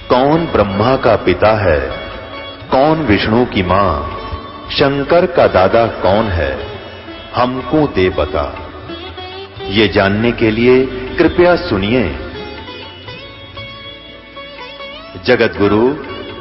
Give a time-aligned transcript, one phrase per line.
[0.00, 1.80] कौन ब्रह्मा का पिता है?
[2.70, 4.18] कौन विष्णु की माँ?
[4.70, 6.52] शंकर का दादा कौन है?
[7.34, 8.44] हमको दे बता।
[9.68, 10.74] ये जानने के लिए
[11.18, 12.02] कृपया सुनिए।
[15.24, 15.88] जगत गुरु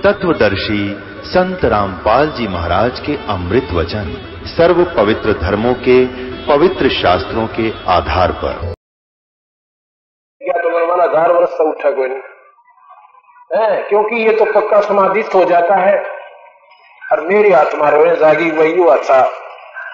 [0.01, 0.83] तत्वदर्शी
[1.25, 4.13] संत रामपाल जी महाराज के अमृत वचन
[4.47, 6.05] सर्व पवित्र धर्मों के
[6.47, 8.73] पवित्र शास्त्रों के आधार पर।
[10.41, 12.30] क्या तो हज़ार वर्ष उठा कोई नहीं।
[13.51, 15.95] है, क्योंकि ये तो पक्का समाधिस्थ हो जाता है।
[17.11, 19.21] और मेरी आत्मा रोए, जागी वही हुआ था।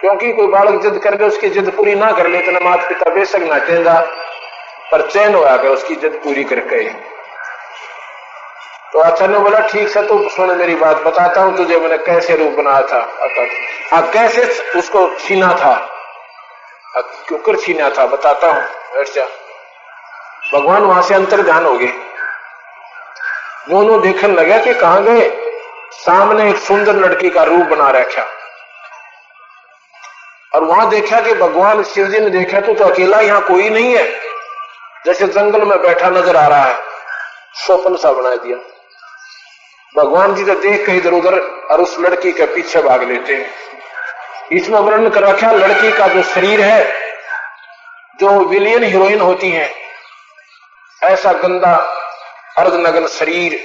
[0.02, 3.14] क्योंकि कोई बालक जिद कर दे उसकी जिद पूरी ना कर ले तो माता पिता
[3.14, 4.00] बेशक ना चेंजा
[4.92, 6.84] पर चैन हो कर उसकी जिद पूरी करके
[8.94, 12.36] तो अच्छा ने बोला, ठीक से तो सुन, मेरी बात बताता हूँ तुझे, मैंने कैसे
[12.36, 13.00] रूप बनाया था।
[13.92, 14.44] हाँ कैसे
[14.80, 15.76] उसको छीना था?
[17.28, 18.64] क्यों कर छीना था, बताता हूँ।
[20.54, 21.92] भगवान वहाँ से अंतर ध्यान हो गए।
[23.70, 25.30] दोनों देखने लगे कि कहा गए?
[25.92, 28.26] सामने एक सुंदर लड़की का रूप बना रखा।
[30.56, 33.96] और वहाँ देखा कि भगवान शिव जी ने देखा तो, तो अकेला यहाँ कोई नहीं
[33.98, 34.06] है।
[35.06, 36.80] जैसे जंगल में बैठा नज़र आ रहा है।
[37.56, 38.58] स्वप्न सा बना दिया।
[39.96, 41.40] भगवान जी तो देख के इधर उधर
[41.72, 43.50] और उस लड़की के पीछे भाग लेते हैं।
[44.52, 46.94] इसमें वर्णन कर रखा लड़की का जो शरीर है
[48.20, 49.72] जो विलियन हीरोइन होती है
[51.04, 51.76] ऐसा गंदा
[52.58, 53.60] अर्धनगन शरीर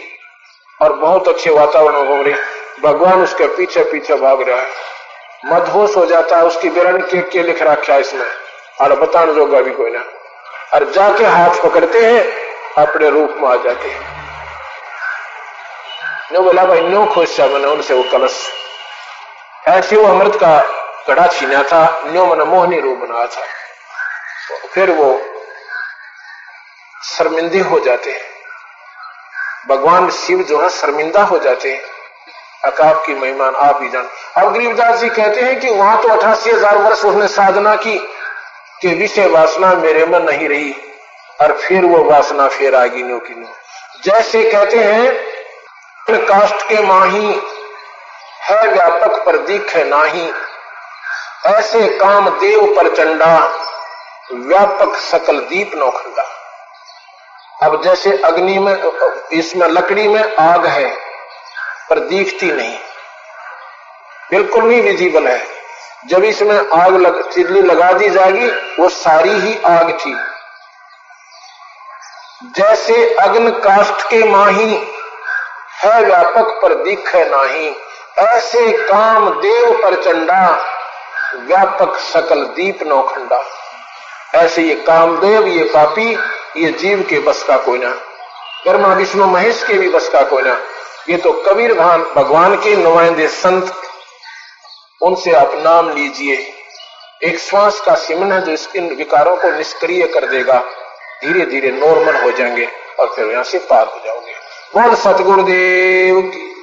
[0.81, 2.35] और बहुत अच्छे वातावरण हो रहे।
[2.83, 4.67] भगवान उसके पीछे पीछे भाग रहा है।
[5.45, 8.27] मधोश हो जाता है उसकी बिरण के, के लिख रखा है इसमें
[8.81, 10.05] और बताने जोगा भी कोई ना।
[10.75, 12.25] और जाके हाथ पकड़ते हैं
[12.79, 14.11] अपने रूप में आ जाते हैं।
[16.33, 18.39] नो बोला भाई नो खुश था मैंने उनसे वो कलश।
[19.69, 20.57] ऐसे वो अमृत का
[21.09, 23.43] गढ़ा छीना था नो मैंने मोहनी रूप बनाया था।
[24.75, 25.11] फिर वो
[27.05, 28.32] शर्मिंदे हो जाते हैं।
[29.73, 31.81] भगवान शिव जो है शर्मिंदा हो जाते हैं।
[32.65, 36.51] अकाब की मेहमान आप ही जान। अब गरीबदास जी कहते हैं कि वहाँ तो अठासी
[36.51, 37.99] हज़ार वर्ष उसने साधना की
[38.81, 40.75] कि विषय वासना मेरे में नहीं रही,
[41.39, 43.49] और फिर वो वासना फिर आगी नो की नो
[44.05, 45.31] जैसे कहते हैं
[46.27, 47.27] काष्ट के माही
[48.43, 50.31] है व्यापक पर दीख है नाही।
[51.49, 53.37] ऐसे काम देव पर चंडा,
[54.33, 56.25] व्यापक सकल दीप नौखंडा।
[57.63, 58.83] अब जैसे अग्नि में,
[59.33, 60.97] इसमें, लकड़ी में आग है,
[61.91, 62.79] पर दिखती नहीं।
[64.31, 65.47] बिल्कुल नहीं विजिबल है।
[66.07, 68.47] जब इसमें आग लग चिल्ली लगा दी जाएगी,
[68.83, 70.15] वो सारी ही आग थी।
[72.45, 74.75] जैसे अग्न काष्ट के माही
[75.85, 77.77] है व्यापक पर दिख है नाही,
[78.19, 80.65] ऐसे काम देव पर चंडा,
[81.35, 83.45] व्यापक सकल दीप नौखंडा।
[84.35, 86.19] ऐसे ये कामदेव, ये पापी
[86.57, 87.91] ये जीव के बस का कोई ना
[88.69, 90.61] ब्रह्मा, विष्णु, महेश के भी बस का कोई ना
[91.11, 93.75] ये तो कबीर भान भगवान के नुमाइंदे संत।
[95.03, 96.53] उनसे आप नाम लीजिए।
[97.25, 100.59] एक श्वास का सिमन है जो इन विकारों को निष्क्रिय कर देगा।
[101.25, 102.69] धीरे धीरे नॉर्मल हो जाएँगे
[103.01, 104.33] और फिर यहाँ से पार हो जाओगे।
[104.75, 106.55] बोल सतगुरुदेव की।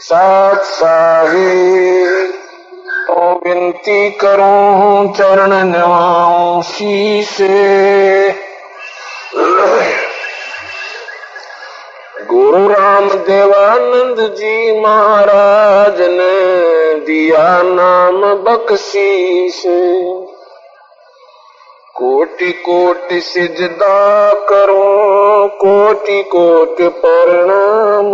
[0.00, 2.26] सात साहे
[2.82, 6.62] तो विनती करूँ चरण नवाऊं
[7.22, 8.51] से।
[12.30, 19.62] गुरु राम देवानंद जी महाराज ने दिया नाम बख्शीश।
[21.94, 28.10] कोटि कोटि सिजदा करो, कोटि कोटि प्रणाम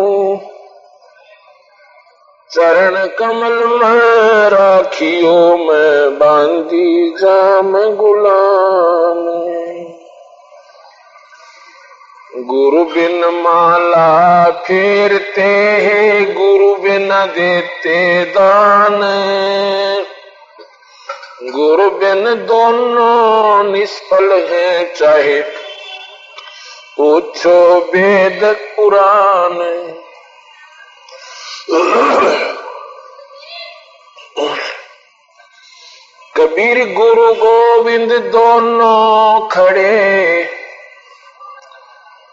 [2.51, 9.58] चरण कमल में राखियो, मैं बांधी जाम गुलाम।
[12.51, 15.43] गुरु बिन माला फेरते
[15.81, 19.01] हैं, गुरु बिन देते दान।
[21.43, 25.41] गुरु बिन दोनों निष्फल है, चाहे
[26.97, 29.55] पूछो वेद पुराण।
[36.37, 40.58] कबीर गुरु गोविंद दोनों खड़े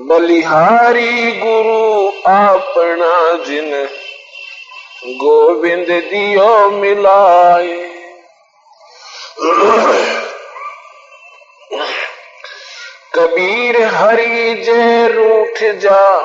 [0.00, 3.88] बलिहारी गुरु अपना जिन
[5.06, 7.88] गोविंद दियो मिलाए।
[13.14, 16.20] कबीर हरि जय रूठ जा,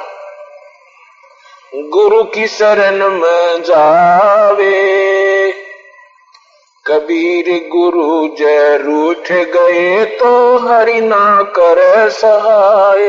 [1.76, 4.97] गुरु की शरण में जावे।
[6.88, 13.08] कबीर गुरु जय रूठ गए तो हरि ना कर सहाय।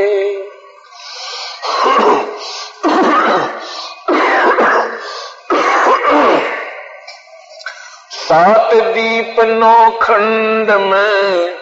[8.13, 11.57] सात दीप नौ खंड में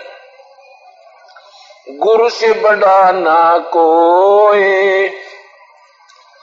[1.98, 5.08] गुरु से बड़ा ना कोई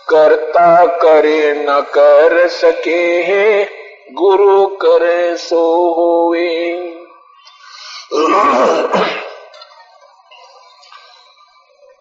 [0.07, 3.63] करता करे न कर सके।
[4.11, 5.61] गुरु करे सो
[5.91, 6.49] होवे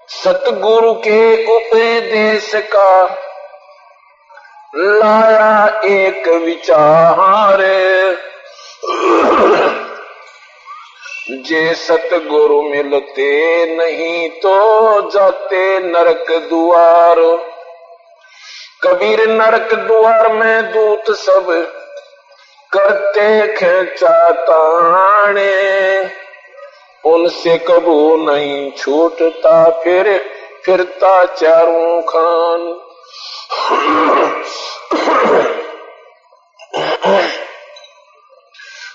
[0.08, 1.20] सतगुरु के
[1.56, 3.04] उपदेश का
[4.76, 7.62] लाया एक विचार।
[11.46, 13.30] जे सतगुरु मिलते
[13.76, 14.56] नहीं तो
[15.10, 17.20] जाते नरक द्वार
[18.82, 21.50] कबीर नरक द्वार में दूत सब
[22.76, 25.52] करते खेचा ताने।
[27.04, 30.18] उनसे कबू नहीं छूटता, फिर
[30.64, 32.62] फिरता चारों खान।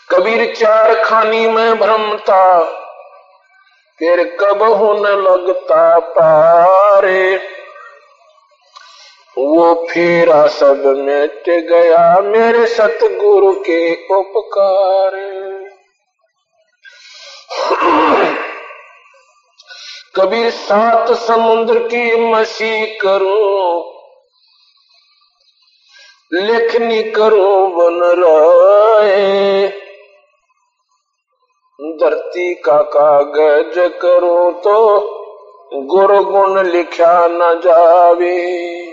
[0.09, 2.63] कबीर चार खानी में भ्रमता,
[3.99, 7.56] फिर कब हुन लगता पारे।
[9.37, 13.81] वो फेरा सब मिट गया मेरे सतगुरु के
[14.15, 15.15] उपकार।
[20.15, 23.83] कबीर सात समुद्र की मसी करूँ,
[26.33, 29.67] लेखनी करो बन रहे।
[31.79, 34.99] धरती का कागज़ करो तो
[35.85, 38.86] गुरु गुण लिखा न जावे।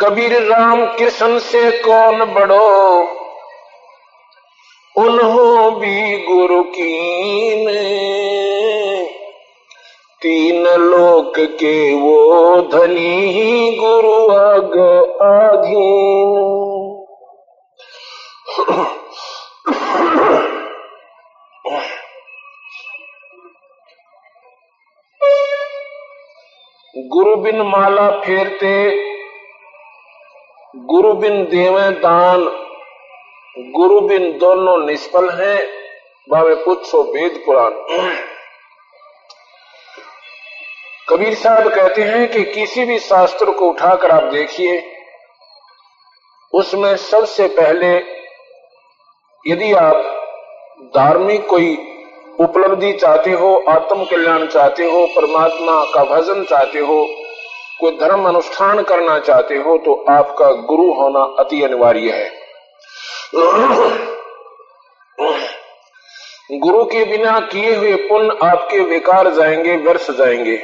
[0.00, 3.02] कबीर राम कृष्ण से कौन बड़ो?
[4.96, 6.96] उन्हों भी गुरु की
[10.22, 14.78] तीन लोक के वो धनी ही गुरु अग
[15.22, 16.56] आधीन।
[27.16, 28.90] गुरु बिन माला फेरते,
[30.76, 32.44] गुरु बिन देवे दान,
[33.58, 35.68] गुरु बिन दोनों निष्फल हैं,
[36.30, 37.70] बावे पूछो वेद पुराण।
[41.08, 44.92] कबीर साहब कहते हैं कि किसी भी शास्त्र को उठाकर आप देखिए,
[46.52, 47.96] उसमें सबसे पहले
[49.52, 49.96] यदि आप
[50.96, 51.95] धार्मिक कोई
[52.38, 57.06] उपलब्धि चाहते हो आत्म कल्याण चाहते हो, परमात्मा का भजन चाहते हो,
[57.80, 62.30] कोई धर्म अनुष्ठान करना चाहते हो तो आपका गुरु होना अति अनिवार्य है।
[66.52, 70.56] गुरु के बिना किए हुए पुण्य आपके विकार जाएँगे, व्यर्थ जाएँगे।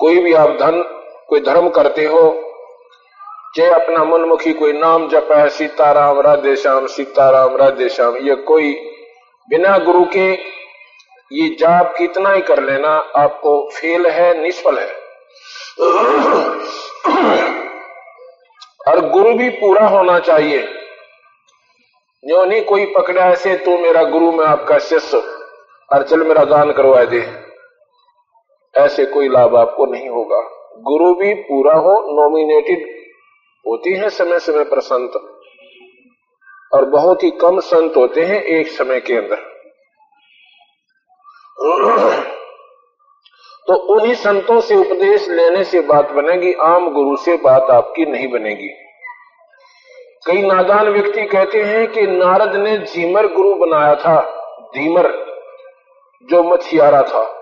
[0.00, 0.82] कोई भी आप धन,
[1.28, 2.22] कोई धर्म करते हो,
[3.56, 8.72] चाहे अपना मनमुखी कोई नाम जप है सीताराम, राधे श्याम, सीताराम, राधे श्याम, ये कोई
[9.50, 10.32] बिना गुरु के
[11.32, 14.94] ये जाप कितना ही कर लेना, आपको फेल है, निष्फल है।
[18.88, 20.62] और गुरु भी पूरा होना चाहिए।
[22.24, 25.16] जो नहीं कोई पकड़ा ऐसे तो मेरा गुरु, में आपका शिष्य,
[25.92, 27.44] और चल मेरा दान करवा दे।
[28.76, 30.40] ऐसे कोई लाभ आपको नहीं होगा।
[30.78, 33.04] गुरु भी पूरा हो नॉमिनेटेड
[33.66, 35.33] होती है समय समय पर संत
[36.74, 39.36] और बहुत ही कम संत होते हैं एक समय के अंदर।
[43.66, 48.28] तो उन्हीं संतों से उपदेश लेने से बात बनेगी, आम गुरु से बात आपकी नहीं
[48.28, 48.68] बनेगी।
[50.26, 54.20] कई नादान व्यक्ति कहते हैं कि नारद ने झीमर गुरु बनाया था,
[54.68, 55.06] धीमर,
[56.30, 57.40] जो मछियारा था।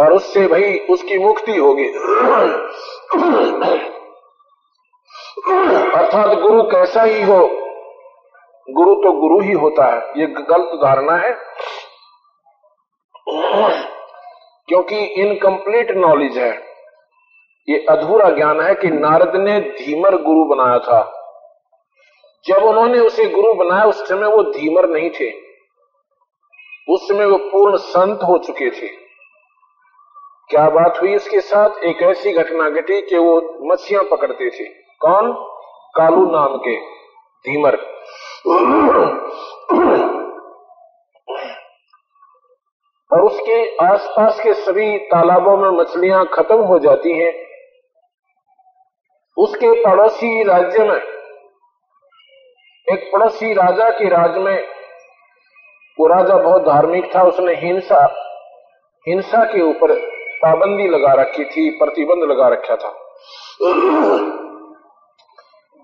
[0.00, 1.88] और उससे भाई उसकी मुक्ति होगी।
[5.98, 7.65] अर्थात गुरु कैसा ही हो
[8.70, 11.36] गुरु तो गुरु ही होता है। ये गलत धारणा है।
[14.68, 16.66] क्योंकि इनकम्प्लीट नॉलेज है।
[17.68, 21.12] ये अधूरा ज्ञान है कि नारद ने धीमर गुरु बनाया था।
[22.46, 25.30] जब उन्होंने उसे गुरु बनाया, उस समय वो धीमर नहीं थे।
[26.88, 28.86] उस समय वो पूर्ण संत हो चुके थे।
[30.50, 31.70] क्या बात हुई उसके साथ?
[31.84, 34.64] एक ऐसी घटना घटी कि वो मछलियाँ पकड़ते थे।
[35.00, 35.32] कौन?
[35.96, 36.80] कालू नाम के
[37.36, 37.96] धीमर।
[43.10, 47.32] और उसके आसपास के सभी तालाबों में मछलियाँ खत्म हो जाती हैं।
[49.36, 51.00] उसके पड़ोसी राज्य में,
[52.92, 54.68] एक पड़ोसी राजा के राज में,
[55.98, 58.04] वो राजा बहुत धार्मिक था, उसने हिंसा
[59.08, 59.94] हिंसा के ऊपर
[60.42, 62.88] पाबंदी लगा रखी थी, प्रतिबंध लगा रखा था।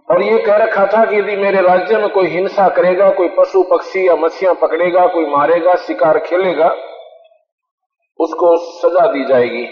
[0.08, 3.62] और ये कह रखा था कि यदि मेरे राज्य में कोई हिंसा करेगा, कोई पशु
[3.62, 6.68] पक्षी या मछलियाँ पकड़ेगा, कोई मारेगा, शिकार खेलेगा,
[8.20, 9.64] उसको सजा दी जाएगी।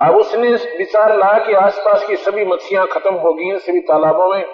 [0.00, 4.44] अब उसने विचार लाया कि आसपास की सभी मछलियाँ खत्म हो गई सभी तालाबों में,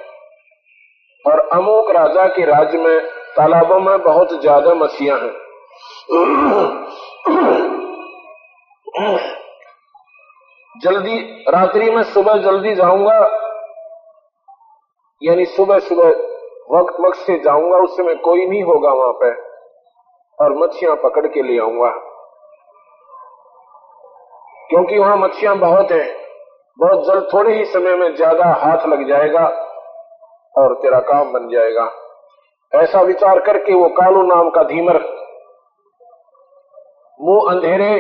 [1.25, 3.00] और अमोक राजा के राज्य में,
[3.37, 5.37] तालाबों में बहुत ज़्यादा मछलियाँ हैं।
[10.79, 11.19] जल्दी,
[11.49, 13.19] रात्रि में सुबह जल्दी जाऊँगा,
[15.23, 16.09] यानी सुबह सुबह
[16.71, 19.31] वक्त वक्त से जाऊँगा उस समय कोई नहीं होगा वहाँ पे,
[20.39, 21.91] और मच्छियाँ पकड़ के ले आऊँगा।
[24.71, 26.09] क्योंकि वहाँ मच्छियाँ बहुत हैं,
[26.79, 29.47] बहुत जल्द, थोड़े ही समय में ज़्यादा हाथ लग जाएगा,
[30.55, 31.91] और तेरा काम बन जाएगा।
[32.73, 34.97] ऐसा विचार करके वो कालू नाम का धीमर,
[37.21, 37.93] मुँह अंधेरे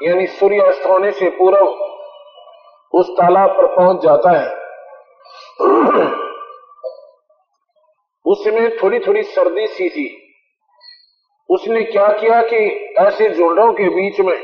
[0.00, 1.66] यानी सूर्य अस्त होने से पूर्व
[2.92, 4.48] उस तालाब पर पहुँच जाता है।
[8.26, 10.06] उसमें थोड़ी थोड़ी सर्दी सी थी।
[11.48, 12.56] उसने क्या किया कि
[12.98, 14.38] ऐसे झुंडों के बीच में,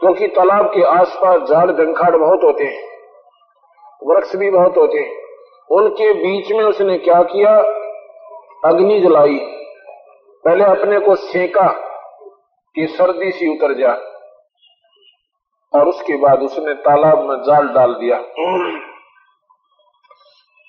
[0.00, 2.82] क्योंकि तालाब के आसपास झाड़ जंखाड़ बहुत होते हैं,
[4.02, 5.12] वृक्ष भी बहुत होते हैं,
[5.70, 7.56] उनके बीच में उसने क्या किया?
[8.64, 9.38] अग्नि जलाई।
[10.44, 11.68] पहले अपने को सेका
[12.74, 13.94] कि सर्दी सी उतर जा।
[15.74, 18.18] और उसके बाद उसने तालाब में जाल डाल दिया।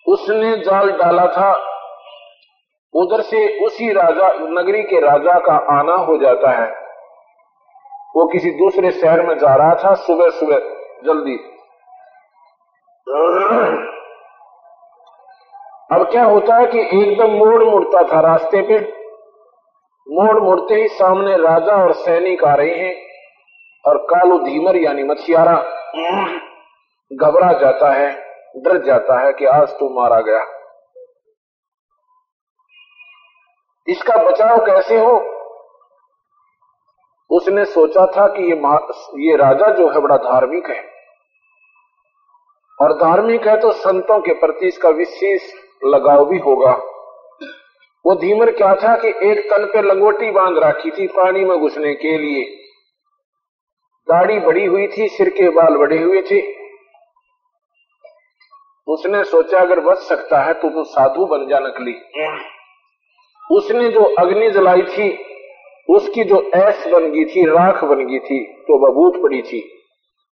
[0.08, 1.52] उसने जाल डाला था,
[2.94, 6.72] उधर से उसी राजा, नगरी के राजा का आना हो जाता है।
[8.16, 10.60] वो किसी दूसरे शहर में जा रहा था सुबह सुबह
[11.06, 11.36] जल्दी।
[15.92, 18.80] अब क्या होता है कि एकदम मोड़ मुड़ता था रास्ते पे।
[20.08, 23.05] मोड़ मुड़ते ही सामने राजा और सैनिक आ रहे हैं।
[23.86, 25.54] और कालू धीमर यानी मछियारा
[27.12, 28.12] घबरा जाता है,
[28.58, 30.44] डर जाता है कि आज तू मारा गया।
[33.88, 35.32] इसका बचाव कैसे हो?
[37.30, 38.58] उसने सोचा था कि ये
[39.30, 40.84] ये राजा जो है बड़ा धार्मिक है।
[42.82, 45.54] और धार्मिक है तो संतों के प्रति इसका विशेष
[45.86, 46.72] लगाव भी होगा।
[48.06, 51.94] वो धीमर क्या था कि एक तन पे लंगोटी बाँध रखी थी पानी में घुसने
[51.94, 52.65] के लिए।
[54.08, 56.42] दाढ़ी बड़ी हुई थी, सिर के बाल बड़े हुए थे।
[58.88, 61.94] उसने सोचा, अगर बच सकता है तो तू साधु बन जा नकली।
[63.52, 65.08] उसने जो अग्नि जलाई थी,
[65.90, 69.72] उसकी जो ऐस बन गई थी, राख बन गई थी तो बबूत पड़ी थी।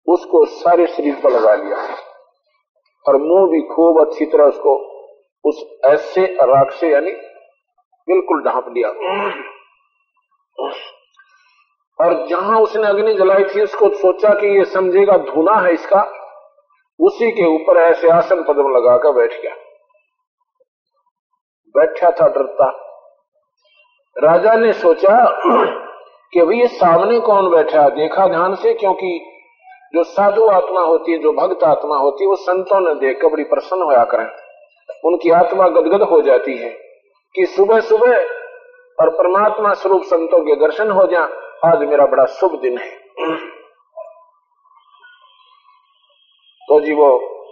[0.08, 1.78] उसको सारे शरीर पर लगा लिया।
[3.06, 4.78] और मुँह भी खूब अच्छी तरह उसको,
[5.46, 7.12] उस ऐसे राख से यानी
[8.08, 8.90] बिल्कुल ढांप दिया।
[12.00, 16.02] और जहाँ उसने अग्नि जलाई थी, उसको सोचा कि ये समझेगा धुना है इसका,
[17.00, 19.56] उसी के ऊपर ऐसे आसन पदम लगाकर बैठ गया।
[21.76, 22.70] बैठा था डरता
[24.16, 25.26] राजा ने सोचा
[26.34, 29.30] कि अभी ये सामने कौन बैठा देखा ध्यान से, क्योंकि
[29.96, 33.28] जो साधु आत्मा होती है, जो भक्त आत्मा होती है, वो संतों ने देख कर
[33.28, 34.28] बड़ी प्रसन्न होया करें।
[35.06, 36.70] उनकी आत्मा गदगद हो जाती है
[37.36, 38.16] कि सुबह सुबह
[38.98, 42.90] और परमात्मा स्वरूप संतों के दर्शन हो जाए। आज मेरा बड़ा शुभ दिन है।
[46.62, 47.08] तो जी वो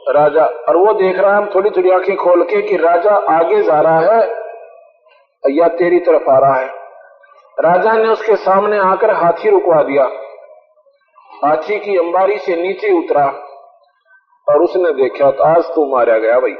[0.10, 3.62] राजा, और वो देख रहा है, हम थोड़ी थोड़ी आँखें खोल के कि राजा आगे
[3.64, 4.20] जा रहा है
[5.58, 6.68] या तेरी तरफ़ आ रहा है।
[7.60, 10.04] राजा ने उसके सामने आकर हाथी रुकवा दिया।
[11.46, 13.26] हाथी की अंबारी से नीचे उतरा
[14.48, 16.54] और उसने देखा तो आज तू मारा गया भाई।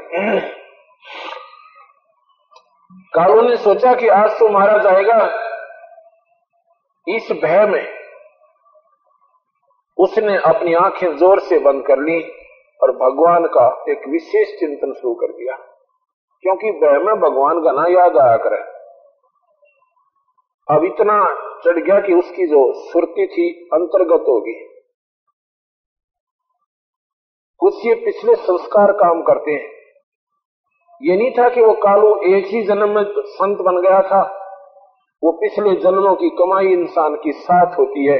[3.14, 5.41] कालू ने सोचा कि आज तो मारा जाएगा
[7.08, 8.02] इस भय में
[9.98, 12.22] उसने अपनी आँखें ज़ोर से बंद कर ली
[12.82, 15.56] और भगवान का एक विशेष चिंतन शुरू कर दिया।
[16.40, 18.72] क्योंकि भय में भगवान का ना याद आया करे।
[20.76, 24.68] अब इतना चढ़ गया कि उसकी जो सुरती थी अंतर्गत होगी।
[27.58, 29.72] कुछ ये पिछले संस्कार काम करते हैं।
[31.02, 34.41] ये नहीं था कि वो कालू एक ही जन्म में संत बन गया था।
[35.24, 38.18] वो पिछले जन्मों की कमाई इंसान की साथ होती है।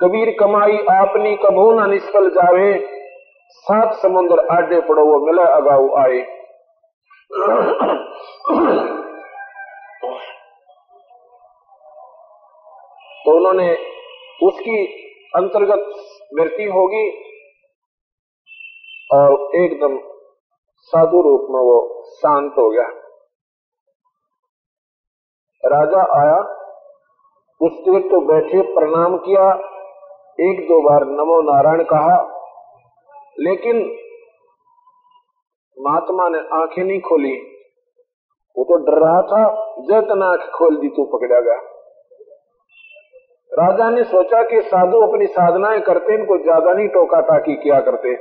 [0.00, 2.88] कबीर कमाई आपनी कबू न निष्फल जावे।
[3.48, 6.40] सात समुद्र आडे पड़ो, वो मिला अगाऊ आए।
[13.24, 13.72] तो उन्होंने
[14.42, 14.86] उसकी
[15.36, 15.90] अंतर्गत
[16.34, 17.10] मृत्यु होगी
[19.12, 19.98] और एकदम
[20.80, 23.09] साधु रूप में वो शांत हो गया।
[25.64, 26.40] राजा आया
[27.60, 29.48] देर तो बैठे प्रणाम किया,
[30.38, 32.14] एक दो बार नमो नारायण कहा,
[33.38, 33.80] लेकिन
[35.76, 37.34] महात्मा ने आँखें नहीं खोली।
[38.56, 39.42] वो तो डर रहा था
[39.80, 41.58] जैतना आँख खोल दी तो पकड़ा गया।
[43.52, 48.14] राजा ने सोचा कि साधु अपनी साधनाएँ करते, इनको ज़्यादा नहीं टोका टाकी किया करते।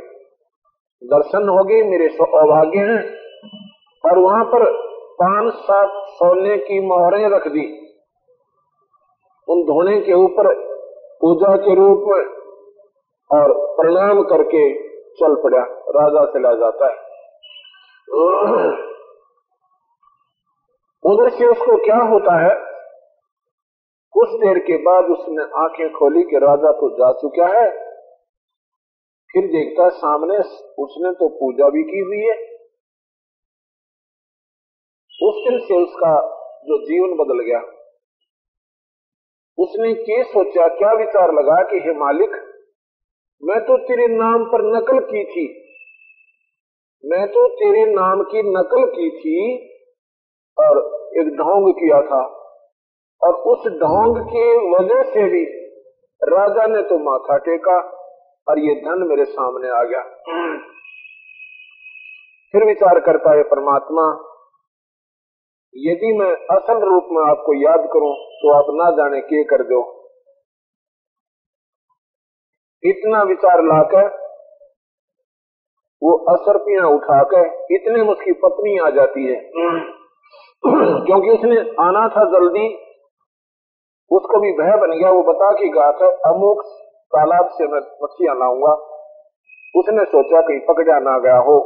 [1.02, 3.02] दर्शन हो गए, मेरे सौभाग्य हैं,
[4.04, 4.66] और वहाँ पर
[5.22, 7.66] पाँच सात सोने की मोहरें रख दी।
[9.48, 10.54] उन धोने के ऊपर
[11.22, 12.26] पूजा के रूप में
[13.30, 14.62] और प्रणाम करके
[15.12, 16.98] चल पड़ा। राजा चला जाता है।
[21.04, 22.56] उधर से उसको क्या होता है?
[24.14, 27.68] कुछ देर के बाद उसने आँखें खोली कि राजा तो जा चुका है।
[29.30, 30.38] फिर देखता है सामने
[30.84, 32.49] उसने तो पूजा भी की हुई है।
[35.50, 36.14] दिन से उसका
[36.68, 37.60] जो जीवन बदल गया,
[39.58, 42.32] उसने के सोचा, क्या विचार लगा कि, हे मालिक,
[43.44, 45.66] मैं तो तेरे नाम पर नकल की थी।
[47.06, 49.66] मैं तो तेरे नाम की नकल की थी
[50.58, 50.78] और
[51.18, 52.22] एक ढोंग किया था
[53.22, 55.44] और उस ढोंग के वजह से भी
[56.22, 57.78] राजा ने तो माथा टेका
[58.48, 60.02] और ये धन मेरे सामने आ गया।
[62.54, 64.26] फिर विचार करता है परमात्मा
[65.76, 69.82] यदि मैं असल रूप में आपको याद करूँ तो आप ना जाने के कर दो।
[72.84, 74.08] इतना विचार लाकर,
[76.02, 79.40] वो असरपियाँ उठाकर, इतने में उसकी पत्नी आ जाती है।
[81.06, 82.68] क्योंकि उसने आना था जल्दी,
[84.12, 86.62] उसको भी भय बन गया। वो बता के गया था, अमुक
[87.12, 88.74] तालाब से मैं मछलियाँ लाऊँगा।
[89.76, 91.60] उसने सोचा, कहीं पकड़ा ना गया हो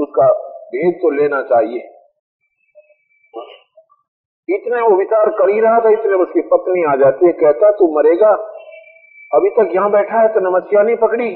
[0.00, 0.26] उसका
[0.72, 1.97] भेद तो लेना चाहिए।
[4.50, 7.98] इतने वो विचार कर ही रहा था, इतने उसकी पत्नी आ जाती है, कहता, तू
[7.98, 8.30] मरेगा।
[9.34, 11.34] अभी तक यहाँ बैठा है तो मछलियाँ नहीं पकड़ी?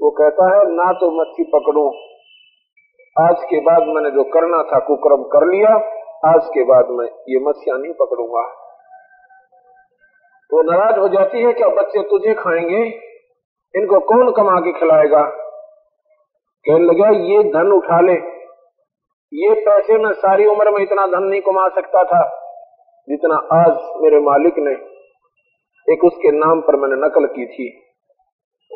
[0.00, 1.88] वो कहता है, ना तो मच्छी पकड़ू।
[3.20, 5.68] आज के बाद मैंने जो करना था, कुक्रम कर लिया।
[6.34, 8.42] आज के बाद मैं ये मछलियाँ नहीं पकड़ूँगा।
[10.50, 13.00] तो नाराज़ हो जाती है, क्या बच्चे तुझे खाएँगे?
[13.76, 15.22] इनको कौन कमा के खिलाएगा?
[16.68, 18.31] कहने लगा, ये धन उठा ले।
[19.32, 22.22] ये पैसे में सारी उम्र में इतना धन नहीं कमा सकता था,
[23.08, 24.72] जितना आज मेरे मालिक ने
[25.88, 27.68] एक उसके नाम पर मैंने नकल की थी।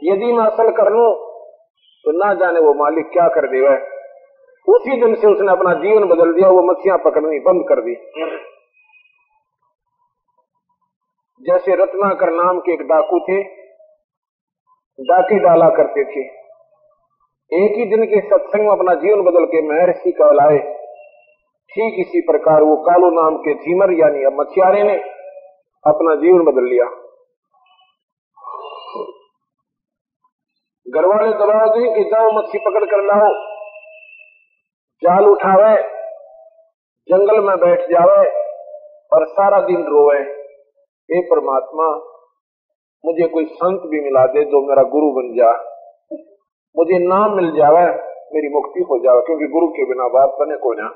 [0.04, 1.04] यदि मैं असल कर लू
[2.04, 3.74] तो ना जाने वो मालिक क्या कर देगा।
[4.68, 7.94] उसी दिन से उसने अपना जीवन बदल दिया, वो मछलियाँ पकड़नी बंद कर दी।
[11.40, 13.42] जैसे रत्नाकर नाम के एक डाकू थे,
[14.98, 16.24] डाकी डाला करते थे।
[17.52, 20.58] एक ही दिन के सत्संग में अपना जीवन बदल के महर्षि कहलाए।
[21.72, 24.96] ठीक इसी प्रकार वो कालू नाम के धीमर यानी मछियारे ने
[25.84, 26.86] अपना जीवन बदल लिया।
[30.86, 33.30] घर वाले दबाव दें कि जाओ मच्छी पकड़ कर लाओ।
[35.02, 35.76] जाल उठावे,
[37.08, 38.26] जंगल में बैठ जावे
[39.12, 40.18] और सारा दिन रोवे
[41.08, 41.88] हे परमात्मा,
[43.04, 45.52] मुझे कोई संत भी मिला दे जो मेरा गुरु बन जा।
[46.76, 47.84] मुझे नाम मिल जावे,
[48.34, 50.88] मेरी मुक्ति हो जावे, क्योंकि गुरु के बिना बात बने को ना।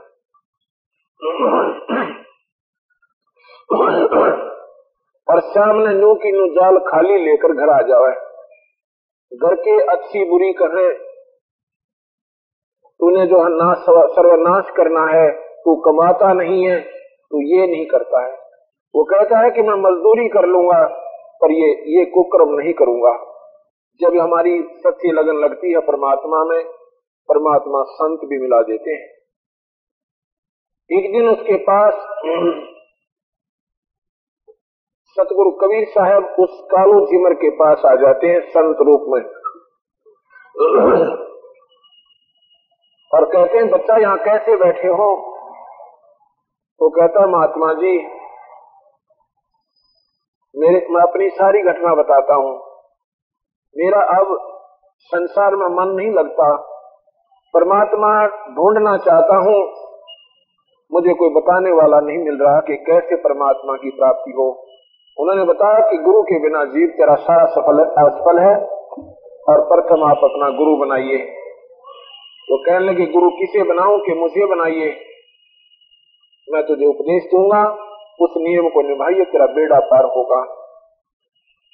[5.29, 8.13] और सामने नू की नू जाल खाली लेकर घर आ जावे।
[9.37, 10.93] घर के अच्छी बुरी कहे,
[13.01, 13.79] तूने जो नाश
[14.15, 16.81] सर्वनाश करना है, तू कमाता नहीं है,
[17.31, 18.33] तू ये नहीं करता है।
[18.95, 20.87] वो कहता है कि मैं मजदूरी कर लूँगा,
[21.43, 23.30] पर ये ये कुक्रम नहीं करूँगा।
[24.01, 26.65] जब हमारी सच्ची लगन लगती है परमात्मा में,
[27.29, 29.21] परमात्मा संत भी मिला देते हैं।
[30.99, 31.95] एक दिन उसके पास
[35.17, 39.23] सतगुरु कबीर साहब उस कालू झिमर के पास आ जाते हैं संत रूप में।
[43.15, 45.37] और कहते हैं, बच्चा, यहाँ कैसे बैठे हो?
[46.81, 47.99] तो कहता, महात्मा जी,
[50.55, 52.70] मेरे, मैं अपनी सारी घटना बताता हूँ।
[53.77, 54.39] मेरा अब
[55.01, 56.57] संसार में मन नहीं लगता।
[57.55, 59.91] परमात्मा ढूंढना चाहता हूँ।
[60.93, 64.67] मुझे कोई बताने वाला नहीं मिल रहा कि कैसे परमात्मा की प्राप्ति हो।
[65.21, 68.81] उन्होंने बताया कि गुरु के बिना जीव तेरा सारा सफल असफल है,
[69.49, 71.19] और प्रथम आप अपना गुरु बनाइए।
[72.49, 74.97] तो कहने लगे, गुरु किसे बनाऊँ कि मुझे बनाइए?
[76.53, 77.69] मैं तुझे उपदेश दूँगा,
[78.21, 80.45] उस नियम को निभाइए, तेरा बेड़ा पार होगा।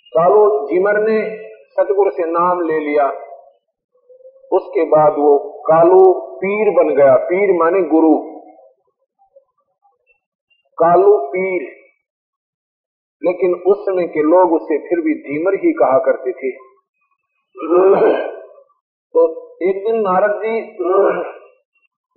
[0.07, 1.46] कालो जीमर ने
[1.81, 3.09] सतगुरु से नाम ले लिया।
[4.53, 8.37] उसके बाद वो कालू पीर बन गया। पीर माने गुरु।
[10.79, 11.77] कालू पीर।
[13.25, 16.51] लेकिन उस समय के लोग उसे फिर भी धीमर ही कहा करते थे।
[19.15, 20.77] तो एक दिन नारद जी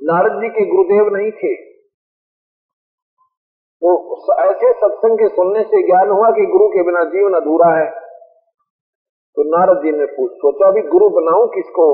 [0.04, 1.56] नारद जी के गुरुदेव नहीं थे।
[3.84, 8.09] तो ऐसे सत्संग के सुनने से ज्ञान हुआ कि गुरु के बिना जीवन अधूरा है।
[9.36, 11.88] तो नारद जी ने पूछ सोचा अभी गुरु बनाऊँ किसको?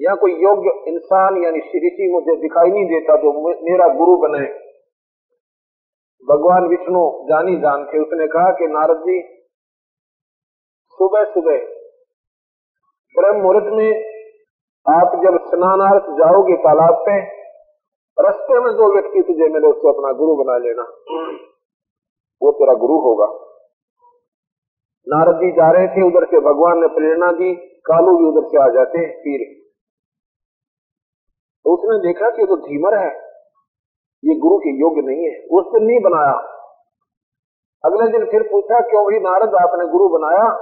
[0.00, 4.66] या कोई योग्य इंसान यानी ऋषि मुझे दिखाई नहीं देता, जो मेरा गुरु बने?
[6.22, 9.22] भगवान विष्णु जानी जान थे उसने कहा कि नारद जी
[10.98, 11.56] सुबह सुबह
[13.14, 14.16] ब्रह्म मुहूर्त में
[14.86, 17.20] आप जब स्नानार्थ जाओगे तालाब पे,
[18.18, 20.82] रस्ते में जो व्यक्ति तुझे मिले, उसको अपना गुरु बना लेना।
[22.42, 23.55] वो तेरा गुरु होगा।
[25.08, 27.54] नारद जी जा रहे थे, उधर से भगवान ने प्रेरणा दी,
[27.86, 29.66] कालू भी उधर से आ जाते हैं, पीर।
[31.64, 33.26] तो उसने देखा कि तो धीमर है,
[34.24, 36.32] ये गुरु के योग्य नहीं है उस दिन नहीं बनाया।
[37.84, 40.52] अगले दिन फिर पूछा, क्यों भाई नारद, आपने गुरु बनाया?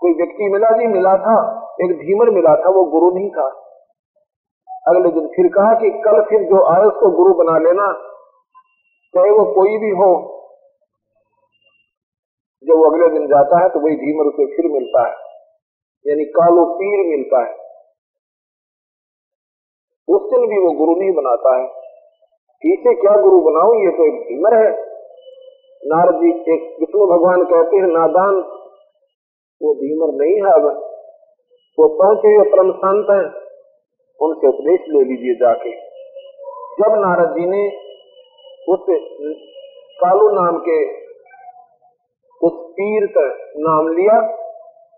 [0.00, 3.48] कोई व्यक्ति मिला नहीं मिला था, एक धीमर मिला था, वो गुरु नहीं था।
[4.88, 7.92] अगले दिन फिर कहा कि, कल फिर जो आए उसको गुरु बना लेना,
[9.14, 10.37] चाहे वो कोई भी हो
[12.64, 15.14] जब वो अगले दिन जाता है तो वही धीमर उसे फिर मिलता है।
[16.06, 17.52] यानी कालो पीर मिलता है।
[20.08, 21.64] उस दिन भी वो गुरु नहीं बनाता है।
[22.72, 23.74] इसे क्या गुरु बनाऊ?
[23.74, 24.88] ये तो एक भीमर है।
[25.84, 28.34] नारद जी एक विष्णु भगवान कहते हैं, नादान,
[29.62, 30.64] वो भीमर नहीं है अब।
[31.78, 33.48] वो पहुँचे हुए परम संत है।
[34.20, 35.70] उनसे उपदेश ले लीजिए जाके।
[36.80, 37.68] जब नारद जी ने
[38.68, 38.80] उस
[40.00, 41.07] कालू नाम के
[42.42, 44.20] उस पीर का नाम लिया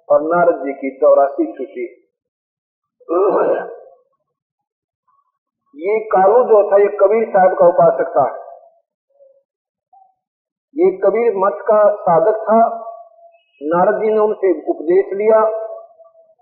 [0.08, 1.96] और नारद जी की चौरासी छुटी
[5.76, 8.36] ये कालू जो था, ये कबीर साहब का उपासक था।
[10.76, 12.86] ये कबीर मत का साधक था।
[13.62, 15.40] नारद जी ने उनसे उपदेश लिया।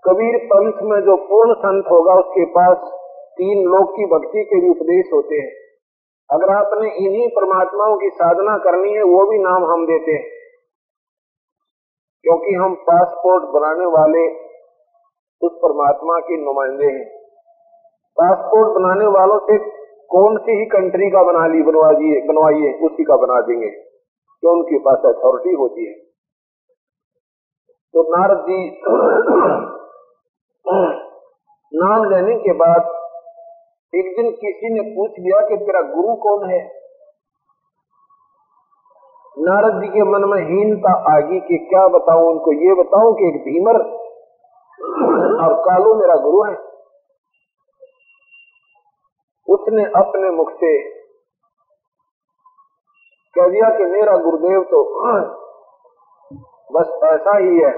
[0.07, 2.77] कबीर पंथ में जो पूर्ण संत होगा, उसके पास
[3.33, 5.51] तीन लोक की भक्ति के भी उपदेश होते हैं।
[6.31, 10.38] अगर आपने इन्हीं परमात्माओं की साधना करनी है, वो भी नाम हम देते हैं।
[12.23, 14.49] क्योंकि हम पासपोर्ट बनाने वाले
[15.41, 17.19] उस परमात्मा के नुमाइंदे हैं।
[18.19, 19.79] पासपोर्ट बनाने वालों से
[20.09, 23.83] कौन सी ही कंट्री का बना ली, बनवाइए बनवाइए, उसी का बना देंगे
[24.39, 25.93] क्यों उनके पास अथॉरिटी होती है।
[27.93, 28.69] तो नारद जी,
[31.73, 32.95] नाम लेने के बाद
[33.95, 36.78] एक दिन किसी ने पूछ लिया कि तेरा गुरु कौन है?
[39.37, 42.51] नारद जी के मन में हीनता आ गई कि क्या बताऊँ उनको?
[42.51, 43.77] ये बताऊँ कि एक भीमर
[45.43, 46.55] और कालू मेरा गुरु है।
[49.47, 50.71] उसने अपने मुख से
[53.35, 54.81] कह दिया कि मेरा गुरुदेव तो
[56.71, 57.71] बस ऐसा ही है।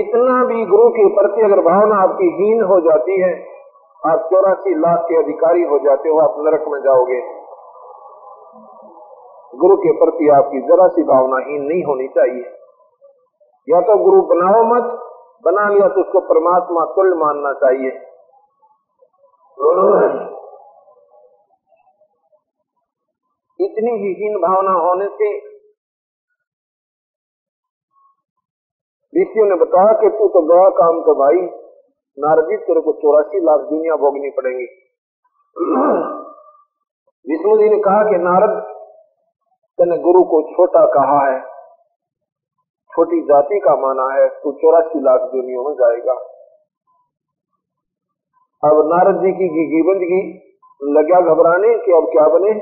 [0.00, 3.32] इतना भी गुरु के प्रति अगर भावना आपकी हीन हो जाती है,
[4.02, 7.41] आप चौरासी लाख के अधिकारी हो जाते हो, आप नरक में जाओगे।
[9.54, 12.44] गुरु के प्रति आपकी जरा सी भावना हीन नहीं होनी चाहिए।
[13.68, 14.98] या तो गुरु बनाओ मत,
[15.44, 18.08] बना लिया तो उसको परमात्मा तुल्य मानना चाहिए।
[23.60, 25.52] इतनी ही हीन भावना होने से
[29.22, 31.40] ऋषियों ने बताया कि तू तो गया काम का भाई,
[32.18, 34.64] नारदी तेरे को चौरासी लाख दुनिया भोगनी पड़ेगी।
[37.28, 38.71] विष्णु जी ने कहा कि नारद
[39.82, 41.38] तेने गुरु को छोटा कहा है,
[42.90, 46.14] छोटी जाति का माना है तो चौरासी लाख दुनिया में जाएगा।
[48.62, 50.20] अब नारद जी की घी बंदगी
[50.80, 52.54] लगा घबराने कि अब क्या बने?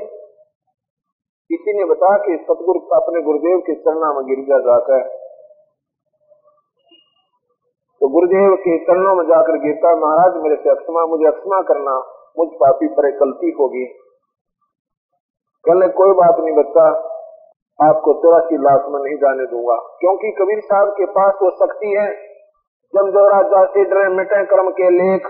[1.49, 5.05] किसी ने बताया कि सतगुरु अपने गुरुदेव के चरणा में गिर जाता है
[8.01, 11.97] तो गुरुदेव के चरणों में जाकर गिरता महाराज, मेरे से अक्षमा, मुझे अक्षमा करना,
[12.39, 13.83] मुझ पापी पर गलती होगी।
[15.65, 16.85] कहने, कोई बात नहीं बच्चा,
[17.79, 22.07] आपको चौरासी लाख में नहीं जाने दूँगा। क्योंकि कबीर साहब के पास वो शक्ति है
[22.93, 25.27] जब जो राजा डरे मिटे कर्म के लेख।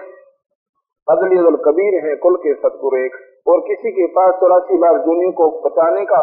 [1.08, 3.16] अदली अदल कबीर है, कुल के सतगुरु एक
[3.48, 6.22] और किसी के पास चौरासी लाख जूनियों को बचाने का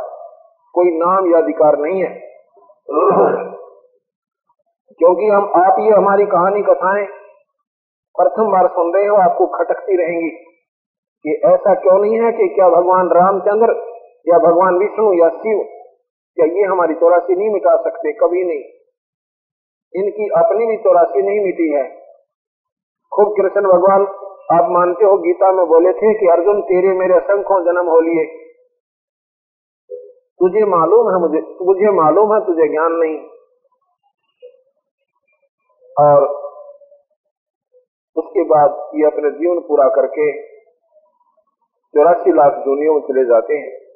[0.75, 2.21] कोई नाम या अधिकार नहीं है।
[4.99, 7.07] क्योंकि हम, आप ये हमारी कहानी कथाएँ
[8.15, 10.31] प्रथम बार सुन रहे हो, आपको खटकती रहेंगी
[11.25, 13.98] कि ऐसा क्यों नहीं है कि क्या भगवान रामचंद्र
[14.29, 15.67] या भगवान विष्णु या शिव
[16.37, 18.63] क्या ये हमारी चौरासी नहीं मिटा सकते, कभी नहीं।
[19.95, 21.85] इनकी अपनी भी चौरासी नहीं मिटी है।
[23.13, 24.03] खूब कृष्ण भगवान,
[24.59, 28.25] आप मानते हो, गीता में बोले थे कि अर्जुन, तेरे मेरे असंख्यों जन्म हो लिए।
[30.41, 33.19] तुझे मालूम है मुझे मुझे मालूम है, तुझे ज्ञान नहीं।
[36.01, 36.27] और
[38.17, 40.49] उसके बाद ये अपने जीवन पूरा करके
[41.95, 43.88] चौरासी लाख दुनिया में चले जाते हैं।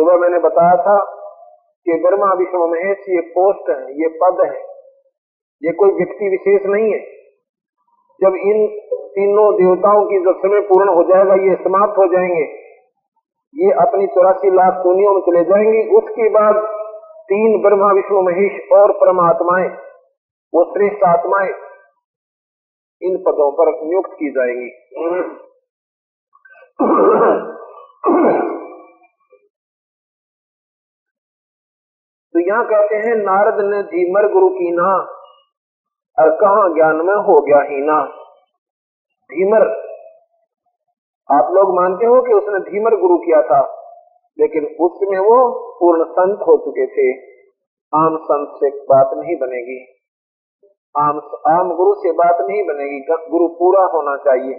[0.00, 0.98] सुबह मैंने बताया था
[1.86, 4.60] कि ब्रह्मा विष्णु महेश ये पोस्ट है, ये पद है,
[5.62, 7.00] ये कोई व्यक्ति विशेष नहीं है।
[8.20, 8.66] जब इन
[9.14, 12.44] तीनों देवताओं की जब समय पूर्ण हो जाएगा, ये समाप्त हो जाएँगे,
[13.54, 16.62] ये अपनी चौरासी लाख दुनिया में चले जाएँगे, उसके बाद
[17.28, 19.68] तीन ब्रह्मा विष्णु महेश और परमात्माएँ,
[20.52, 21.52] वो श्रेष्ठ आत्माएँ
[23.02, 24.70] इन पदों पर नियुक्त की जाएँगी।
[32.50, 34.90] यहाँ कहते हैं, नारद ने धीमर गुरु की ना,
[36.18, 38.00] और कहा ज्ञान में हो गया ही ना।
[39.30, 39.66] धीमर,
[41.28, 43.60] आप लोग मानते हो कि उसने धीमर गुरु किया था,
[44.38, 45.36] लेकिन उसमें वो
[45.80, 47.08] पूर्ण संत हो चुके थे।
[47.92, 49.78] आम संत से बात नहीं बनेगी।
[50.94, 54.54] आम आम गुरु से बात नहीं बनेगी। गुरु पूरा होना चाहिए।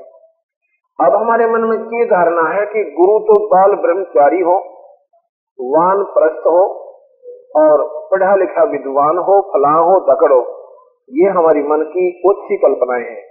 [1.00, 4.56] अब हमारे मन में ये धारणा है कि गुरु तो बाल ब्रह्मचारी हो,
[5.60, 6.81] वान प्रस्त हो
[7.56, 10.42] और पढ़ा लिखा विद्वान हो, फला हो दकड़ो
[11.10, 13.24] ये हमारी मन की अच्छी कल्पनाएँ हैं।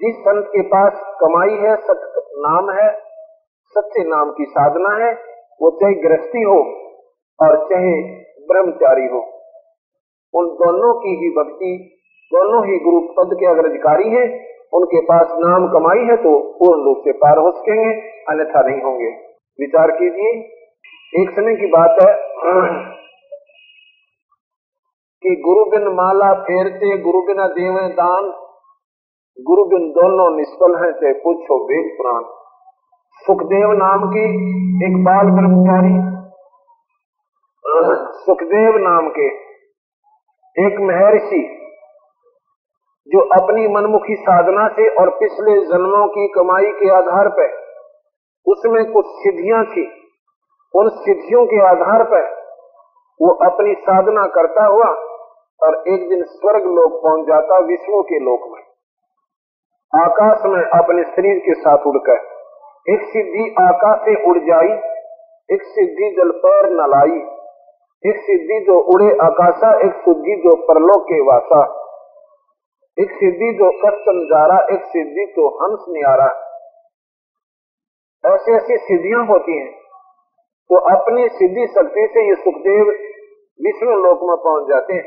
[0.00, 2.88] जिस संत के पास कमाई है सत्य नाम है,
[3.76, 5.12] सच्चे नाम की साधना है,
[5.62, 6.58] वो चाहे गृहस्थी हो
[7.38, 7.92] और चाहे
[8.48, 9.20] ब्रह्मचारी हो,
[10.34, 11.74] उन दोनों की ही भक्ति,
[12.32, 14.26] दोनों ही गुरु पद के अगर अधिकारी हैं,
[14.72, 17.90] उनके पास नाम कमाई है तो पूर्ण रूप से पार हो सकेंगे,
[18.28, 19.10] अन्यथा नहीं होंगे।
[19.58, 20.32] विचार कीजिए
[21.12, 22.12] एक समय की बात है
[25.22, 28.30] कि गुरु बिन माला फेरते, गुरु बिना देवे दान,
[29.38, 32.24] गुरु बिन दोनों निष्फल है से पूछो वेद पुराण।
[33.20, 34.24] सुखदेव नाम की
[34.86, 35.94] एक बाल ब्रह्मचारी,
[38.22, 39.30] सुखदेव नाम के
[40.56, 41.44] एक महर्षि,
[43.08, 47.58] जो अपनी मनमुखी साधना से और पिछले जन्मों की कमाई के आधार पर
[48.46, 49.90] उसमें कुछ सिद्धियाँ थी।
[50.74, 52.28] उन सिद्धियों के आधार पर
[53.20, 54.86] वो अपनी साधना करता हुआ
[55.60, 58.62] और एक दिन स्वर्ग लोक पहुँच जाता विष्णु के लोक में।
[59.92, 62.30] आकाश में अपने शरीर के साथ उड़कर
[62.92, 64.72] एक सिद्धि आकाश से उड़ जाई,
[65.48, 67.20] एक सिद्धि जल पर न लाई,
[68.04, 71.60] एक सिद्धि जो उड़े आकाशा, एक सिद्धि जो परलोक के वासा,
[72.98, 76.26] एक सिद्धि जो कस्तन जारा एक सिद्धि जो हंस नियारा
[78.24, 79.81] ऐसी ऐसी सिद्धियाँ होती हैं
[80.70, 82.90] तो अपनी सिद्धि शक्ति से ये सुखदेव
[83.60, 85.04] विष्णु लोक में पहुँच जाते हैं।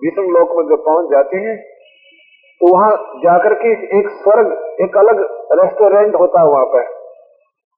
[0.00, 1.56] विष्णु लोक में जब पहुँच जाते हैं
[2.60, 5.20] तो वहाँ जाकर के एक स्वर्ग, एक अलग
[5.52, 7.00] रेस्टोरेंट होता है वहाँ पर।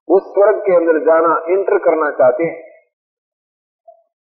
[0.07, 2.73] उस स्वर्ग के अंदर जाना इंटर करना चाहते हैं।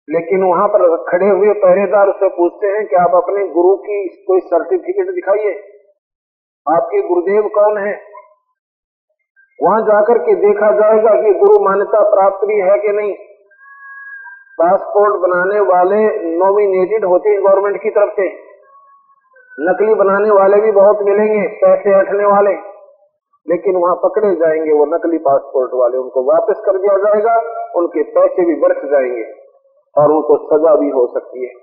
[0.09, 4.39] लेकिन वहाँ पर खड़े हुए पहरेदार उससे पूछते हैं कि आप अपने गुरु की कोई
[4.39, 5.53] सर्टिफिकेट दिखाइए।
[6.65, 8.06] आपके गुरुदेव कौन है?
[9.63, 13.13] वहाँ जाकर के देखा जाएगा कि गुरु मान्यता प्राप्त भी है कि नहीं।
[14.61, 16.05] पासपोर्ट बनाने वाले
[16.37, 18.47] नॉमिनेटेड होते हैं गवर्नमेंट की तरफ़ से।
[19.59, 22.53] नकली बनाने वाले भी बहुत मिलेंगे, पैसे हटने वाले।
[23.49, 27.35] लेकिन वहाँ पकड़े जाएँगे वो नकली पासपोर्ट वाले, उनको वापस कर दिया जाएगा,
[27.75, 29.23] उनके पैसे भी बढ़ जाएँगे
[29.97, 31.53] और उनको सजा भी हो सकती है।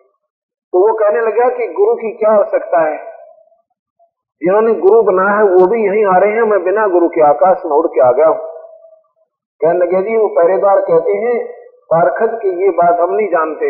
[0.72, 3.13] तो वो कहने लगा कि गुरु की क्या आवश्यकता है?
[4.42, 7.62] जिन्होंने गुरु बनाया है, वो भी यहीं आ रहे हैं, मैं बिना गुरु के आकाश
[7.66, 8.38] में उड़ के आ गया हूँ।
[9.60, 11.52] कहने लगे, जी, वो पहरेदार कहते हैं
[11.84, 13.66] पारखद की ये बात हम नहीं जानते।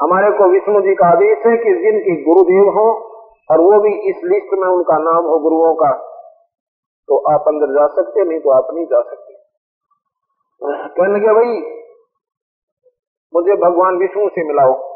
[0.00, 3.10] हमारे को विष्णु जी का आदेश है कि जिनके गुरुदेव हो,
[3.50, 5.92] और वो भी इस लिस्ट में उनका नाम हो गुरुओं का।
[7.08, 9.34] तो आप अंदर जा सकते, नहीं तो आप नहीं जा सकते।
[10.88, 11.80] कहने लगे, भाई,
[13.34, 14.90] मुझे भगवान विष्णु से मिलाओ।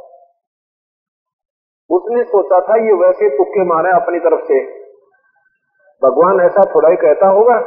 [1.91, 4.84] उसने सोचा था, ये वैसे तुक्के मारे अपनी तरफ़ से।
[6.05, 7.59] भगवान ऐसा थोड़ा ही कहता होगा।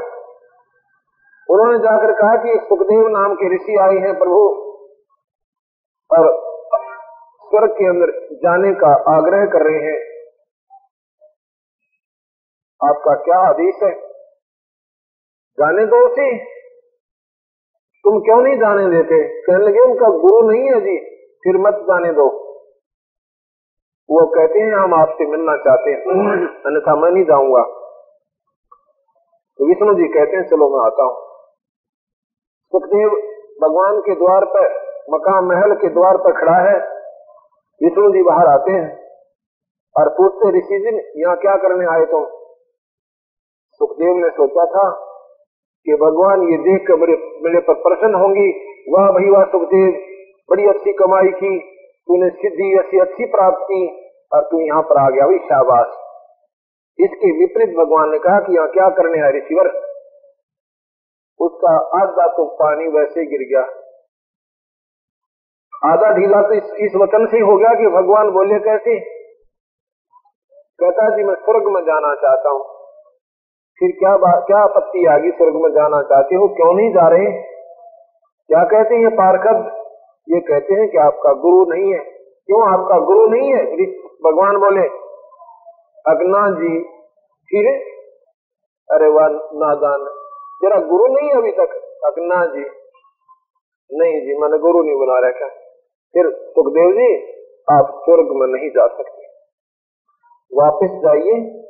[1.50, 4.63] उन्होंने जाकर कहा कि सुखदेव नाम के ऋषि आए हैं प्रभु।
[6.12, 6.47] और
[7.45, 10.17] स्वर्ग के अंदर जाने का आग्रह कर रहे हैं।
[12.89, 14.08] आपका क्या आदेश है?
[15.60, 16.38] जाने दो उसे।
[18.04, 19.41] तुम क्यों नहीं जाने देते?
[19.41, 20.97] कहने लगे, उनका गुरु नहीं है जी,
[21.43, 22.28] फिर मत जाने दो।
[24.10, 26.02] वो कहते हैं, हम आपसे मिलना चाहते हैं।
[26.65, 27.87] अन्यथा मैं नहीं जाऊँगा।
[29.58, 31.15] तो विष्णु जी कहते हैं, चलो मैं आता हूँ।
[32.67, 33.10] सुखदेव
[33.62, 36.80] भगवान के द्वार पर, मकान महल के द्वार पर खड़ा है।
[37.84, 39.08] विष्णु जी बाहर आते हैं
[40.00, 42.26] और पूछते ऋषि जी, यहाँ क्या करने आए तुम?
[43.72, 44.89] सुखदेव ने सोचा था
[45.86, 48.50] कि भगवान ये देख कर मेरे मेरे पर प्रसन्न होंगी।
[48.89, 49.91] वाह भाई, वाह सुखदेव,
[50.52, 51.60] बड़ी अच्छी कमाई की।
[52.08, 55.96] तूने सिद्धि ऐसी अच्छी प्राप्त की और तू यहाँ पर आ गया। भाई, शाबाश।
[56.99, 59.67] इसके विपरीत भगवान ने कहा कि यहाँ क्या करने आए ऋषिवर
[61.39, 63.62] उसका आधा तो पानी वैसे गिर गया।
[65.91, 68.99] आधा ढीला तो इस, इस वचन से हो गया कि भगवान बोले कैसे?
[70.79, 72.63] कहता जी मैं स्वर्ग में जाना चाहता हूँ।
[73.81, 76.47] फिर क्या बात क्या आपत्ति आ गई स्वर्ग में जाना चाहते हो?
[76.47, 77.31] क्यों नहीं जा रहे?
[78.49, 79.65] क्या कहते हैं पार्षद
[80.27, 81.99] ये कहते हैं कि आपका गुरु नहीं है।
[82.49, 83.63] क्यों आपका गुरु नहीं है?
[84.23, 84.88] भगवान बोले
[86.08, 86.84] अग्ना जी
[87.50, 87.88] फिर
[88.93, 90.00] अरे वाह, नादान।
[90.63, 92.02] जरा गुरु नहीं अभी तक?
[92.06, 92.70] अग्ना जी।
[93.91, 95.48] नहीं जी, मैंने गुरु नहीं बना रखा।
[96.13, 97.24] फिर सुखदेव जी,
[97.74, 99.28] आप स्वर्ग में नहीं जा सकते।
[100.54, 101.63] वापस जाइए।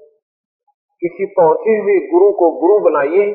[1.04, 3.34] किसी पहुँचे हुए गुरु को गुरु बनाइए,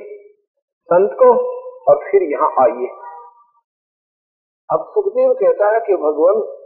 [0.82, 1.52] संत को,
[1.90, 2.88] और फिर यहाँ आइए।
[4.72, 6.61] अब सुखदेव कहता है कि भगवान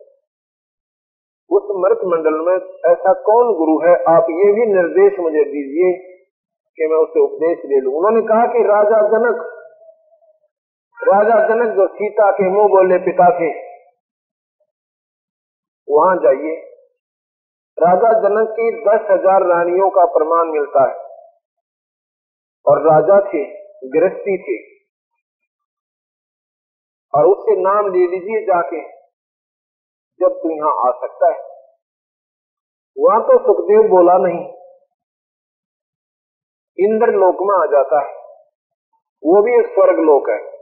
[1.51, 2.55] उस मृत मंडल में
[2.91, 3.95] ऐसा कौन गुरु है?
[4.09, 5.91] आप ये भी निर्देश मुझे दीजिए
[6.79, 9.45] कि मैं उसे उपदेश ले लू उन्होंने कहा कि राजा जनक
[10.97, 13.49] राजा जनक जो सीता के मुँह बोले पिता थे
[15.89, 16.55] वहाँ जाइए।
[17.79, 20.95] राजा जनक की दस हज़ार रानियों का प्रमाण मिलता है।
[22.67, 23.43] और राजा थे,
[23.89, 24.57] गृहस्थी थे।
[27.15, 28.81] और उससे नाम ले लीजिए जाके।
[30.21, 31.39] जब तू यहाँ आ सकता है।
[32.99, 34.49] वहाँ तो सुखदेव बोला नहीं।
[36.79, 38.15] इंद्र लोक में आ जाता है।
[39.25, 40.57] वो भी एक स्वर्ग लोक है।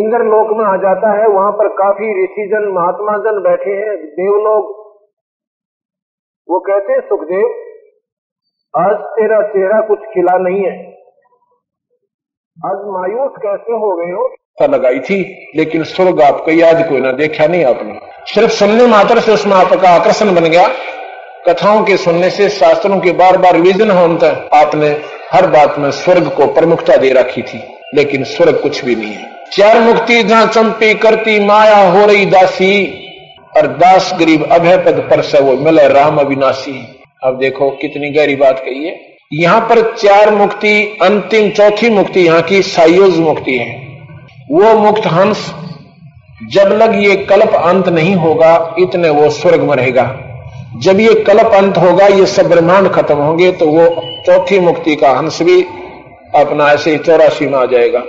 [0.00, 4.84] इंद्र लोक में आ जाता है। वहाँ पर काफ़ी ऋषिजन महात्मा जन बैठे हैं देवलोग
[6.48, 7.46] वो कहते हैं, सुखदेव,
[8.76, 10.92] आज तेरा चेहरा कुछ खिला नहीं है।
[12.66, 14.43] आज मायूस कैसे हो गए हो?
[14.62, 17.94] लगाई थी, लेकिन स्वर्ग आपको याद कोई ना देखा नहीं आपने।
[18.34, 20.68] सिर्फ़ सुनने मात्र से उसमें आपका आकर्षण बन गया।
[21.48, 25.00] कथाओं के सुनने से, शास्त्रों के बार बार रिविजन होने तक आपने
[25.32, 27.62] हर बात में स्वर्ग को प्रमुखता दे रखी थी,
[27.94, 33.00] लेकिन स्वर्ग कुछ भी नहीं है। चार मुक्ति जहाँ चंपी करती, माया हो रही दासी।
[33.56, 38.36] और दास गरीब अभय पद पर से वो मिले राम अविनाशी। अब देखो, कितनी गहरी
[38.36, 39.00] बात कही है।
[39.32, 43.93] यहाँ पर चार मुक्ति, अंतिम चौथी मुक्ति यहाँ की सायोज मुक्ति है।
[44.54, 45.38] वो मुक्त हंस,
[46.52, 50.02] जब लग ये कल्प अंत नहीं होगा, इतने वो स्वर्ग में रहेगा।
[50.76, 53.86] जब ये कल्प अंत होगा, ये सब ब्रह्मांड खत्म होंगे तो वो
[54.26, 55.60] चौथी मुक्ति का हंस भी
[56.34, 58.02] अपना ऐसे चौरासी में आ जाएगा।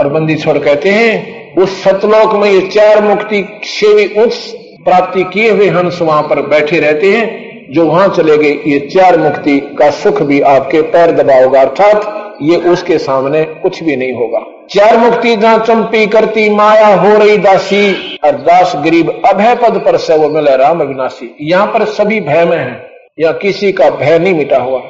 [0.00, 4.36] और बंदी छोड़ कहते हैं, उस सतलोक में ये चार मुक्ति से भी उच्च
[4.84, 9.18] प्राप्ति किए हुए हंस वहाँ पर बैठे रहते हैं, जो वहाँ चले गए। ये चार
[9.18, 14.44] मुक्ति का सुख भी आपके पैर दबाओगा, अर्थात ये उसके सामने कुछ भी नहीं होगा।
[14.70, 19.96] चार मुक्ति जहाँ चंपी करती माया हो रही दासी। और दास गरीब अभय पद पर
[19.96, 24.18] से वो मिले राम अविनाशी। यहाँ पर सभी भय में है, या किसी का भय
[24.18, 24.80] नहीं मिटा हुआ।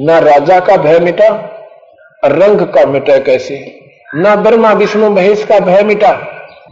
[0.00, 1.28] न राजा का भय मिटा,
[2.24, 3.80] रंग का मिटा कैसे?
[4.16, 6.18] न ब्रह्मा, विष्णु, महेश का भय मिटा।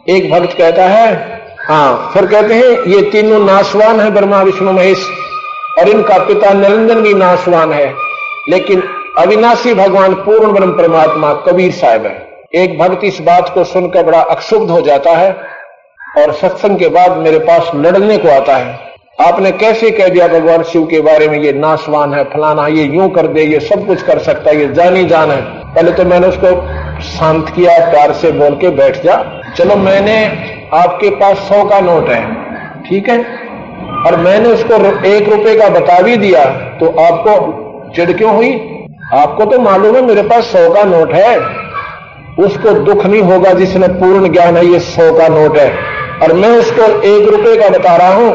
[0.08, 5.08] एक भक्त कहता है हाँ फिर कहते हैं, ये तीनों नाशवान है ब्रह्मा, विष्णु, महेश,
[5.78, 7.92] और इनका पिता निरंजन भी नाशवान है।
[8.48, 8.82] लेकिन
[9.18, 14.18] अविनाशी भगवान पूर्ण ब्रह्म परमात्मा कबीर साहब है। एक भक्त इस बात को सुनकर बड़ा
[14.30, 15.30] अक्षुब्ध हो जाता है
[16.18, 18.78] और सत्संग के बाद मेरे पास लड़ने को आता है।
[19.20, 23.08] आपने कैसे कह दिया भगवान शिव के बारे में, ये नाशवान है, फलाना ये यूँ
[23.10, 25.40] कर दे, ये सब कुछ कर सकता है, ये जानी जान है।
[25.74, 26.54] पहले तो मैंने उसको
[27.08, 29.16] शांत किया, प्यार से बोल के बैठ जा।
[29.56, 30.16] चलो मैंने
[30.74, 32.22] आपके पास सौ का नोट है,
[32.82, 33.18] ठीक है?
[34.06, 34.74] और मैंने उसको
[35.06, 36.44] एक रुपए का बता भी दिया
[36.80, 38.52] तो आपको चिड़ क्यों हुई?
[39.14, 41.36] आपको तो मालूम है मेरे पास सौ का नोट है।
[42.38, 45.70] उसको दुख नहीं होगा जिसने पूर्ण ज्ञान है, ये सौ का नोट है।
[46.22, 48.30] और मैं उसको एक रुपए का बता रहा हूँ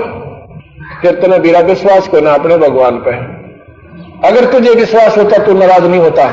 [1.01, 3.11] फिर तुम्हें मेरा विश्वास को ना अपने भगवान पे
[4.27, 6.27] अगर तुझे विश्वास होता तो नाराज़ नहीं होता।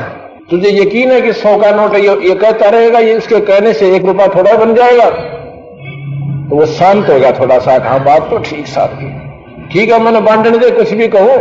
[0.49, 3.73] तुझे यकीन है कि सौ का नोट है, ये ये कहता रहेगा, ये इसके कहने
[3.73, 5.09] से एक रुपया थोड़ा बन जाएगा।
[6.49, 9.09] तो वो शांत होगा थोड़ा सा हाँ बात तो ठीक साथ की।
[9.69, 11.37] ठीक है, मैंने बांटने दे, कुछ भी कहूँ,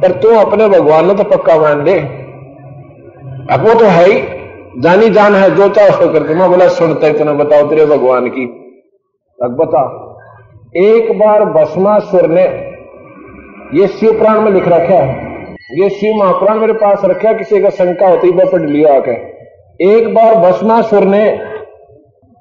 [0.00, 1.98] पर तू अपने भगवान ने तो पक्का मान ले
[3.50, 4.20] अब वो तो है ही।
[4.74, 8.44] जानी जान है, जो चाहो करके मैं बोला सुनते तुम्हें बताओ, तेरे भगवान की।
[9.38, 9.82] अब बता
[10.78, 12.44] एक बार भस्मासुर ने
[13.74, 15.30] ये शिव प्राण में लिख रखा है।
[15.78, 20.08] ये शिव महापुराण मेरे पास रखा किसी का शंका होती वह पढ़ लिया आकर एक
[20.14, 21.24] बार भस्मासुर ने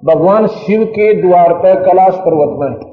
[0.03, 2.89] भगवान शिव के द्वार पर कैलाश पर्वत में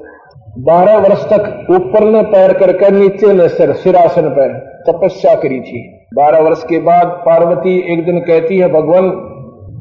[0.65, 5.81] बारह वर्ष तक ऊपर ने पैर करके नीचे ने सिर सिरासन पर तपस्या करी थी।
[6.15, 9.09] बारह वर्ष के बाद पार्वती एक दिन कहती है, भगवान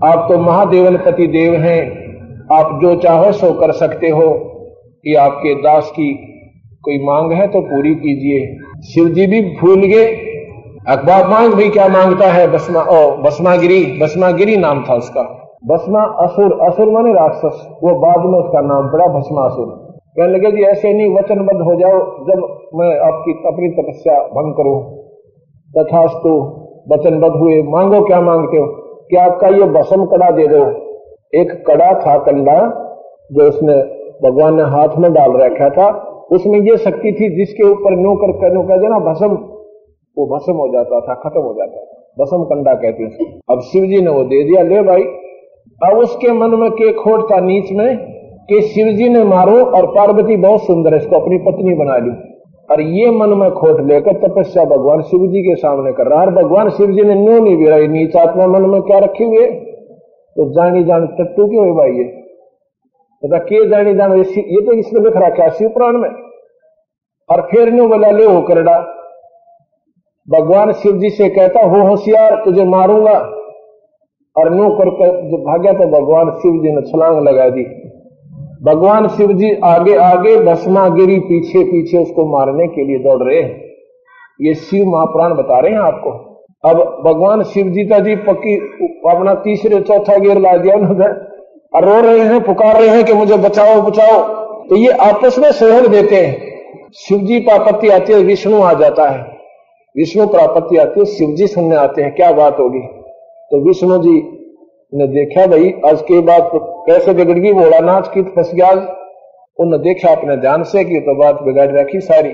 [0.05, 2.09] आप तो महादेवन पति देव हैं।
[2.53, 4.31] आप जो चाहो सो कर सकते हो।
[5.05, 6.15] कि आपके दास की
[6.83, 10.07] कोई मांग है तो पूरी कीजिए। शिव जी भी भूल गए।
[10.89, 12.51] अखबार मांग भी क्या माँगता है?
[12.51, 15.23] बसमा ओ बसमागिरी बसमागिरी नाम था उसका।
[15.69, 19.67] भस्मा असुर असुर माने राक्षस। वो बाद में उसका नाम पड़ा भस्मासुर।
[20.17, 24.99] कहने लगे, जी, ऐसे नहीं, वचनबद्ध हो जाओ। जब मैं आपकी अपनी तपस्या भंग करूँ,
[25.79, 26.31] तथास्तु
[26.93, 28.78] वचनबद्ध हुए। मांगो क्या मांगते हो?
[29.11, 30.65] क्या आपका ये भस्म कड़ा दे दो
[31.33, 32.59] एक कड़ा था कंडा
[33.33, 33.77] जो उसने
[34.23, 35.89] भगवान ने हाथ में डाल रखा था।
[36.33, 39.29] उसमें ये शक्ति थी जिसके ऊपर नो कर नो कह देना भस्म।
[40.17, 43.85] वो भसम हो जाता था, खत्म हो जाता था। भस्म कंडा कहते हैं अब शिव
[43.85, 45.03] जी ने वो दे दिया, ले भाई,
[45.81, 47.97] अब उसके मन में के खोट था नीच में
[48.49, 52.11] कि शिव जी ने मारो और पार्वती बहुत सुंदर है, इसको अपनी पत्नी बना ली।
[52.69, 56.31] और ये मन में खोट लेकर तपस्या भगवान शिव जी के सामने कर रहा है।
[56.35, 59.47] भगवान शिव जी ने न्यू नहीं रही नीच आत्मा मन में क्या रखे हुए
[60.37, 62.05] तो जानी जान टट्टू क्यों हुए भाई ये?
[63.23, 66.09] पता के जानी जान, ये तो इसमें लिख रहा क्या शिव पुराण में।
[67.29, 68.79] और फिर न्यू बोला, ले हो करडा।
[70.29, 73.19] भगवान शिव जी से कहता, हो होशियार, तुझे मारूँगा।
[74.37, 77.65] और नो करके जो भाग्या तो भगवान शिव जी ने छलांग लगा दी।
[78.63, 83.65] भगवान शिव जी आगे आगे भस्मागिरी पीछे पीछे उसको मारने के लिए दौड़ रहे हैं।
[84.41, 86.11] ये शिव महापुराण बता रहे हैं आपको।
[86.69, 88.55] अब भगवान शिव जी का जी पक्की,
[89.11, 91.07] अपना तीसरे, चौथा गेर ला दिया उन्होंने।
[91.81, 94.23] रो रहे हैं, पुकार रहे हैं कि मुझे बचाओ बचाओ।
[94.65, 96.37] तो ये आपस में सहयोग देते हैं।
[96.95, 99.21] शिव जी पर आपत्ति आती है, विष्णु आ जाता है।
[99.97, 102.81] विष्णु पर आपत्ति आती है शिव जी सुनने आते हैं, क्या बात होगी।
[103.51, 104.38] तो विष्णु जी
[104.93, 108.71] ने देखा भाई, आज के बाद तो कैसे बिगड़ गई भोलानाथ की फंस गया।
[109.59, 112.31] उन्होंने देखा अपने ध्यान से कि तो बात बिगाड़ रखी सारी।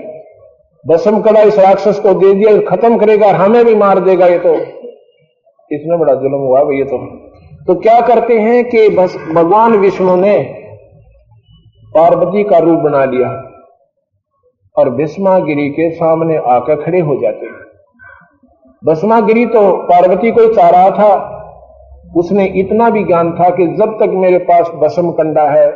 [0.85, 4.55] बसम कड़ा इस राक्षस को दे दिया, खत्म करेगा हमें भी मार देगा ये तो।
[5.75, 6.99] इसमें बड़ा जुलम हुआ भाई ये तो।
[7.67, 10.39] तो क्या करते हैं कि बस भगवान विष्णु ने
[11.95, 13.29] पार्वती का रूप बना लिया
[14.77, 17.63] और भीष्मागिरी के सामने आकर खड़े हो जाते हैं।
[18.85, 21.34] भस्मागिरी तो पार्वती को चाह रहा था
[22.17, 25.71] उसने इतना भी ज्ञान था कि जब तक मेरे पास बसम कंडा है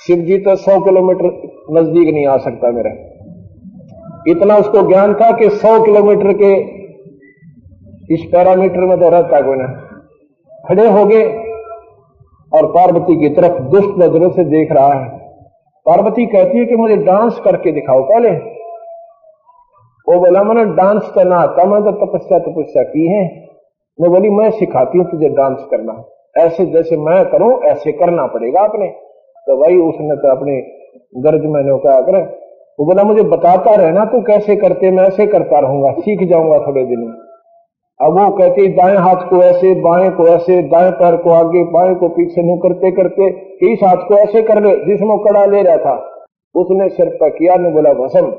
[0.00, 1.26] शिव जी तो सौ किलोमीटर
[1.70, 2.90] नज़दीक नहीं आ सकता मेरा।
[4.28, 6.52] इतना उसको ज्ञान था कि सौ किलोमीटर के
[8.14, 9.66] इस पैरामीटर में तो रहता कोई ना।
[10.68, 11.24] खड़े हो गए
[12.52, 15.08] और पार्वती की तरफ़ दुष्ट नज़रों से देख रहा है।
[15.86, 18.30] पार्वती कहती है कि मुझे डांस करके दिखाओ पहले।
[20.06, 23.51] वो बोला, मैंने डांस करना आता मैं तो तपस्या तपस्या की है।
[24.00, 26.04] मैं बोली, मैं सिखाती हूँ तुझे डांस करना।
[26.36, 28.88] ऐसे जैसे मैं करूँ, ऐसे करना पड़ेगा अपने।
[29.46, 30.60] तो भाई उसने तो अपने
[31.16, 32.42] गर्ज मैंने कहा कर
[32.80, 36.84] वो बोला, मुझे बताता रहना, तू कैसे करते मैं ऐसे करता रहूँगा, सीख जाऊँगा थोड़े
[36.84, 37.14] दिन में।
[38.00, 41.94] अब वो कहते, दाएँ हाथ को ऐसे, बाएँ को ऐसे, दाएँ पैर को आगे, बाएँ
[41.94, 43.26] को पीछे नु करते करते,
[43.72, 46.24] इस हाथ को ऐसे कर ले, जिसमें कड़ा ले रहा था।
[46.54, 48.32] उसने सिर पर किया ने बोला, भसम।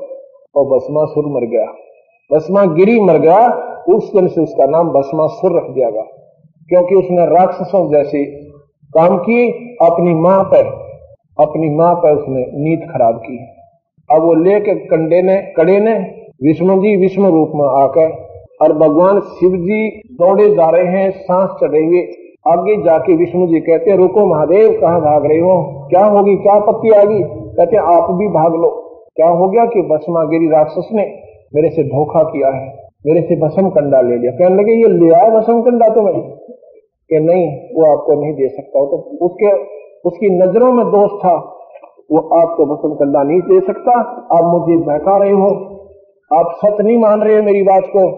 [0.56, 1.66] और भस्मासुर मर गया।
[2.32, 6.02] भस्मा गिरी मर गया उस दिन से उसका नाम भस्मासुर रख दिया गया।
[6.68, 8.24] क्योंकि उसने राक्षसों जैसे
[8.96, 9.50] काम की,
[9.82, 10.66] अपनी माँ पर,
[11.40, 13.38] अपनी माँ पर उसने नीत खराब की।
[14.10, 15.92] अब वो लेके कंडे ने, कड़े ने
[16.42, 18.24] विष्णु जी विष्णु रूप में आकर
[18.62, 22.00] और भगवान शिव जी दौड़े जा रहे हैं, सांस चढ़े हुए।
[22.48, 25.86] आगे जाके विष्णु जी कहते हैं, रुको महादेव, कहाँ भाग रहे हो?
[25.90, 26.36] क्या होगी?
[26.36, 28.80] क्या पत्ती आ गई कहते आप भी भाग लो।
[29.16, 31.22] क्या हो गया कि भस्मागिरी राक्षस ने
[31.54, 32.83] मेरे से धोखा किया है?
[33.06, 36.20] मेरे से भसम कंडा ले लिया। कहने लगे, ये ले आया भसम कंडा तुम्हें?
[37.10, 39.62] कि नहीं, वो आपको नहीं दे सकता। तो उसके,
[40.04, 41.34] उसकी नज़रों में दोष था।
[42.12, 44.00] वो आपको भसम कंडा नहीं दे सकता।
[44.32, 45.48] आप मुझे बहका रहे हो।
[46.34, 48.08] आप सच नहीं मान रहे मेरी बात को।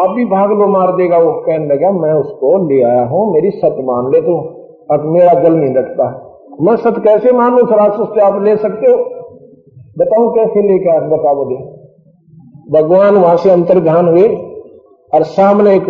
[0.00, 3.50] आप भी भाग लो, मार देगा वो। कहने लगा, मैं उसको ले आया हूँ। मेरी
[3.50, 6.20] सत मान ले तो। अब मेरा गल नहीं लगता
[6.60, 7.64] मैं सत कैसे मान लू?
[7.64, 8.96] राक्षस से आप ले सकते हो।
[9.98, 11.73] बताऊ कैसे लेके आए बता मुझे।
[12.70, 14.28] भगवान वहाँ से अंतर ध्यान हुए
[15.14, 15.86] और सामने एक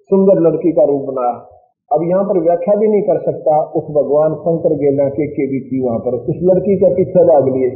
[0.00, 1.48] सुंदर लड़की का रूप बनाया
[1.92, 5.60] अब यहाँ पर व्याख्या भी नहीं कर सकता उस भगवान शंकर गेला के के भी
[5.60, 7.70] थी वहाँ पर। उस लड़की का पीछे भाग लिए।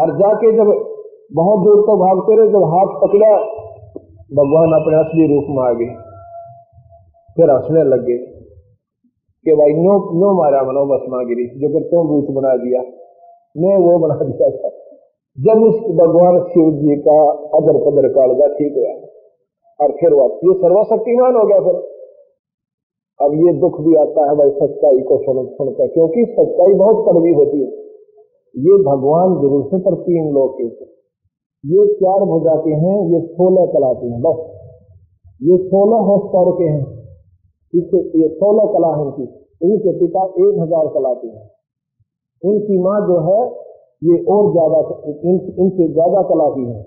[0.00, 0.66] और जाके जब
[1.32, 3.36] बहुत दूर तो भागते रहे जब हाथ पकड़ा,
[4.36, 5.94] भगवान अपने असली रूप में आ गए।
[7.36, 8.18] फिर हंसने लग गए
[9.44, 12.80] कि भाई नो नो मारा मनो, बस मागिरी। जो कि तुम रूप बना दिया।
[13.56, 14.85] मैं वो बना दिया था।
[15.38, 17.16] जब उस भगवान शिव जी का
[17.56, 18.92] अदर पदर कालगा ठीक हुआ।
[19.80, 21.74] और फिर वह ये सर्वशक्तिमान हो गया फिर।
[23.20, 27.32] अब ये दुख भी आता है भाई सच्चाई को सुन, सुनकर, क्योंकि सच्चाई बहुत कड़वी
[27.32, 27.68] होती है।
[28.54, 30.64] ये भगवान ज़रूर से पर तीन लोग के
[31.64, 34.38] ये चार भुजा के हैं, ये सोलह कला के हैं, बस।
[35.40, 36.84] ये सोलह हौस पावर के हैं।
[37.72, 39.24] इससे ये सोलह कला है इनकी।
[39.60, 41.44] इनके पिता एक हज़ार कला के हैं।
[42.42, 43.40] इनकी माँ जो है
[44.02, 44.78] ये और ज़्यादा
[45.10, 46.80] इन, इनसे ज़्यादा कला की है।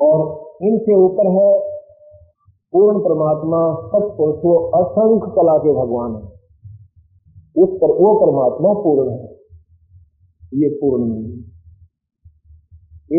[0.00, 0.22] और
[0.62, 1.50] इनसे ऊपर है
[2.72, 6.22] पूर्ण परमात्मा सत्पुरुष वो असंख्य कला के भगवान है।
[7.56, 9.26] उस पर वो परमात्मा पूर्ण है।
[10.52, 11.36] ये पूर्ण नहीं है।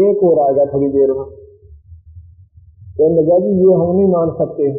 [0.01, 1.25] एक और आएगा थोड़ी देर में।
[2.97, 4.69] कहने लगा जी ये हम नहीं मान सकते।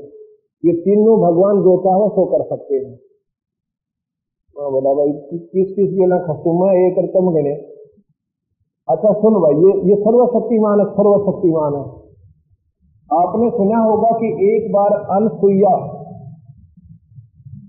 [0.65, 2.93] ये तीनों भगवान जो चाहे सो कर सकते हाँ।
[4.57, 7.53] बोला भाई, किस किस ना खसुमा एक तम गणे
[8.89, 11.83] अच्छा सुन भाई, ये ये सर्वशक्तिमान है सर्वशक्तिमान है।
[13.11, 15.73] आपने सुना होगा कि एक बार अनसुईया,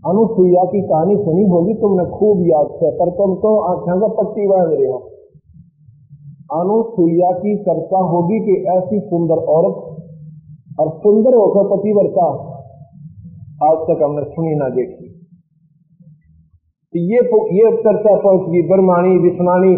[0.06, 4.48] अनुसुईया की कहानी सुनी होगी, तुमने खूब याद से पर तुम तो आख्या का पट्टी
[4.48, 5.00] बाँध रहे हो।
[6.54, 9.82] अनुसुईया की चर्चा होगी कि ऐसी सुंदर औरत
[10.80, 12.30] और सुंदर होकर पतिव्रता
[13.64, 15.14] आज तक हमने सुनी ना देखी।
[16.96, 17.16] तो ये
[17.56, 19.74] ये चर्चा पहुँच गई ब्रह्माणी विष्णानी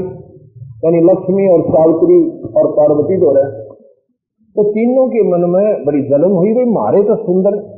[0.86, 3.52] यानी लक्ष्मी और सावित्री और पार्वती दो
[4.56, 7.78] तो तीनों के मन में बड़ी जलन हुई, भाई, मारे तो सुंदर।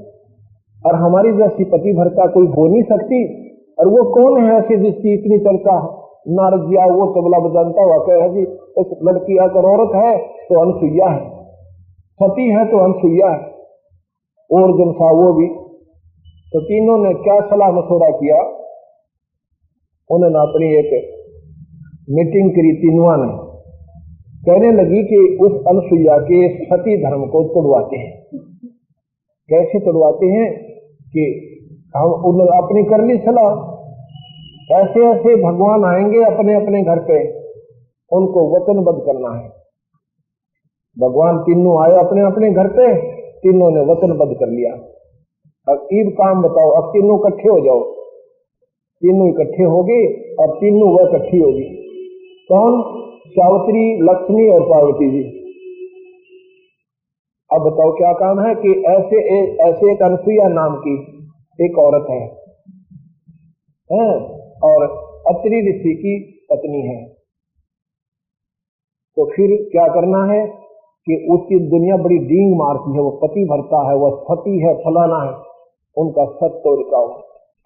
[0.86, 5.14] और हमारी जैसी पति भरता कोई हो नहीं सकती। और वो कौन है ऐसी जिसकी
[5.14, 6.06] इतनी चर्चा?
[6.28, 8.46] नारद जी वो तबला बजानता हुआ कह, जी,
[8.78, 11.30] उस लड़की अगर औरत है तो अनसुईया है।
[12.24, 13.40] सती है तो अनसुईया है।
[14.52, 15.48] और जन सा वो भी।
[16.54, 18.56] तो तीनों ने क्या सलाह मशोरा किया?
[20.12, 21.20] उन्होंने अपनी एक
[22.10, 23.50] मीटिंग करी तीनों ने।
[24.42, 28.24] कहने लगी कि उस अनुसुईया के सती धर्म को तोड़वाते हैं।
[29.50, 30.64] कैसे तोड़वाते हैं
[31.08, 31.46] कि
[31.98, 33.80] हम उन्होंने अपनी कर ली सलाह।
[34.82, 37.40] ऐसे ऐसे भगवान आएँगे अपने अपने घर पे,
[38.12, 39.50] उनको वचनबद्ध करना है।
[41.00, 44.74] भगवान तीनों आए अपने अपने घर पे, तीनों ने वचनबद्ध कर लिया।
[45.74, 47.99] अब ईब काम बताओ, अब तीनों इकट्ठे हो जाओ।
[49.02, 50.00] तीनों इकट्ठे होगी
[50.34, 51.68] और तीनों वह इकट्ठी होगी।
[52.50, 52.82] कौन?
[53.28, 55.24] सावित्री लक्ष्मी और पार्वती जी।
[57.54, 60.96] अब बताओ क्या काम है कि ऐसे ए, ऐसे एक अनसुईया नाम की
[61.66, 62.22] एक औरत है,
[63.90, 64.10] है?
[64.64, 64.84] और
[65.28, 66.20] अत्रि ऋषि की
[66.52, 67.06] पत्नी है।
[69.18, 70.46] तो फिर क्या करना है
[71.08, 75.24] कि उसकी दुनिया बड़ी डींग मारती है वो पति भरता है वह सती है फलाना
[75.24, 75.34] है
[75.98, 77.08] उनका सत्य तो रिकाओ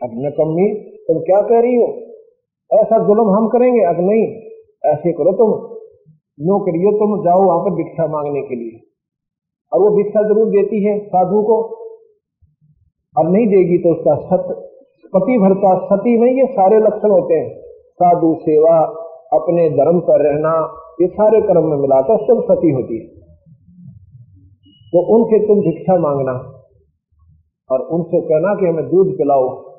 [0.02, 1.88] अब नकम्मी तुम क्या कह रही हो?
[2.74, 3.82] ऐसा जुल्म हम करेंगे?
[3.82, 4.28] अब नहीं।
[4.86, 5.74] ऐसे करो तुम।
[6.40, 8.80] नो करिए तुम, जाओ वहाँ पर भिक्षा मांगने के लिए।
[9.74, 11.62] और वो भिक्षा ज़रूर देती है साधु को।
[13.20, 14.70] अब नहीं देगी तो उसका सत,
[15.16, 17.62] पति भरता सती में ये सारे लक्षण होते हैं।
[17.94, 18.80] साधु सेवा,
[19.34, 23.08] अपने धर्म पर रहना, ये सारे कर्म में मिलाकर सब सती होती है।
[24.88, 26.50] तो उनसे तुम भिक्षा मांगना।
[27.72, 29.73] और उनसे कहना कि हमें दूध पिलाओ।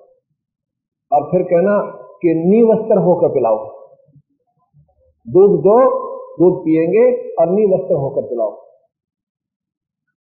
[1.15, 3.57] और फिर कहना कि नीवस्त्र होकर पिलाओ।
[5.29, 6.05] दूध दो,
[6.35, 8.51] दूध पिएँगे और वस्त्र होकर पिलाओ।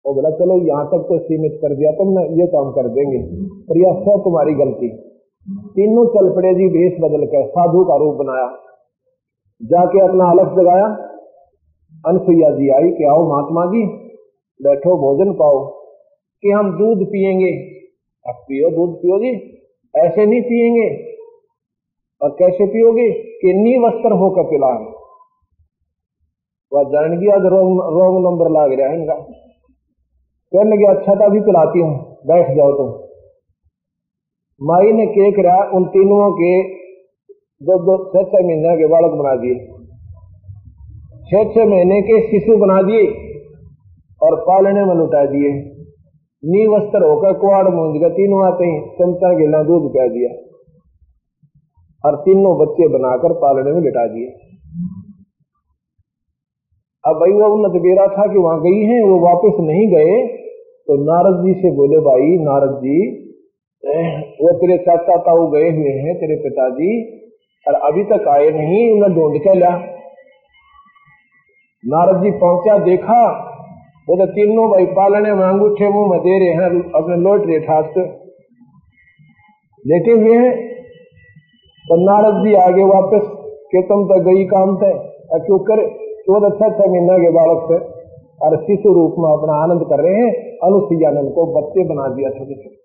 [0.05, 3.17] वो बोला, चलो, यहाँ तक तो सीमित कर दिया तुम तुमने, ये काम कर देंगे।
[3.63, 4.89] पर यह सब तुम्हारी गलती।
[5.49, 8.47] तीनों चल पड़े जी वेश बदल कर साधु का रूप बनाया।
[9.63, 10.85] जाके अपना अलग जगाया।
[12.07, 13.85] अनसुईया जी आई, कि आओ महात्मा जी,
[14.61, 15.79] बैठो, भोजन पाओ।
[16.41, 17.51] कि हम दूध पिएँगे
[18.29, 19.58] अब पियो, दूध पियो जी।
[19.95, 20.87] ऐसे नहीं पिएँगे
[22.21, 23.09] और कैसे पियोगे?
[23.41, 24.87] कि नी वस्त्र होकर पिला है
[26.71, 29.13] वह जान गया आज रोंग नंबर लाग रहा है इनका।
[30.51, 31.93] कहने लगे अच्छा तो अभी पिलाती हूँ।
[32.27, 32.89] बैठ जाओ तुम।
[34.61, 36.51] माई ने के करा उन तीनों के
[37.61, 39.55] दो दो, छह छह महीने के बालक बना दिए।
[41.31, 43.07] छह छह महीने के शिशु बना दिए
[44.21, 45.51] और पालने में लुटा दिए।
[46.43, 50.29] नी वस्त्र होकर कुआड़ मूंज का तीनों आते ही, चमचा गिला दूध पिया दिया।
[52.03, 54.27] और तीनों बच्चे बनाकर पालने में लिटा दिए।
[57.03, 60.15] अब भाई वो उन्नत बेरा था कि वहाँ गई हैं, वो वापस नहीं गए
[60.87, 62.99] तो नारद जी से बोले, भाई, नारद जी
[64.39, 66.89] वो तेरे चाचा ताऊ गए हुए हैं, तेरे पिताजी,
[67.65, 69.69] और अभी तक आए नहीं, उन्हें ढूंढ के लिया
[71.83, 73.19] नारद जी पहुँचा, देखा
[74.09, 78.05] वो तीनों भाई पालने में अंगूठे मुँह में दे रहे हैं अपने लौट रहे
[79.85, 80.53] लेटे हुए हैं
[81.85, 83.27] तो नारद जी आगे वापस
[83.73, 84.91] के तुम तो गई काम थे
[85.45, 85.85] क्यों करे
[86.25, 87.79] तो अच्छा के बालक से
[88.41, 90.33] और शिशु रूप में अपना आनंद कर रहे हैं
[90.63, 92.75] अनुसुईया को बच्चे बना दिया छोटे छोटे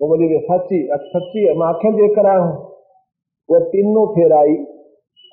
[0.00, 2.54] वो बोली सच्ची सच्ची मैं आँखें देख कर आया हूँ
[3.48, 4.62] वो तीनों फिर आई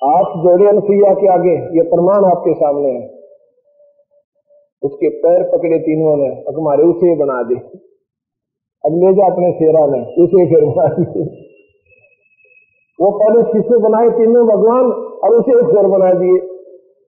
[0.02, 3.19] हाथ जोड़े अनुसुईया के आगे ये प्रमाण आपके सामने है
[4.82, 7.56] उसके पैर पकड़े तीनों ने हमारे उसे बना दी।
[8.84, 10.86] अब ले जा अपने शेरा ने उसे फिर बना
[12.98, 14.08] वो पहले शिष्य बनाए?
[14.08, 14.90] तीनों भगवान,
[15.24, 16.40] और उसे फिर बना दिए।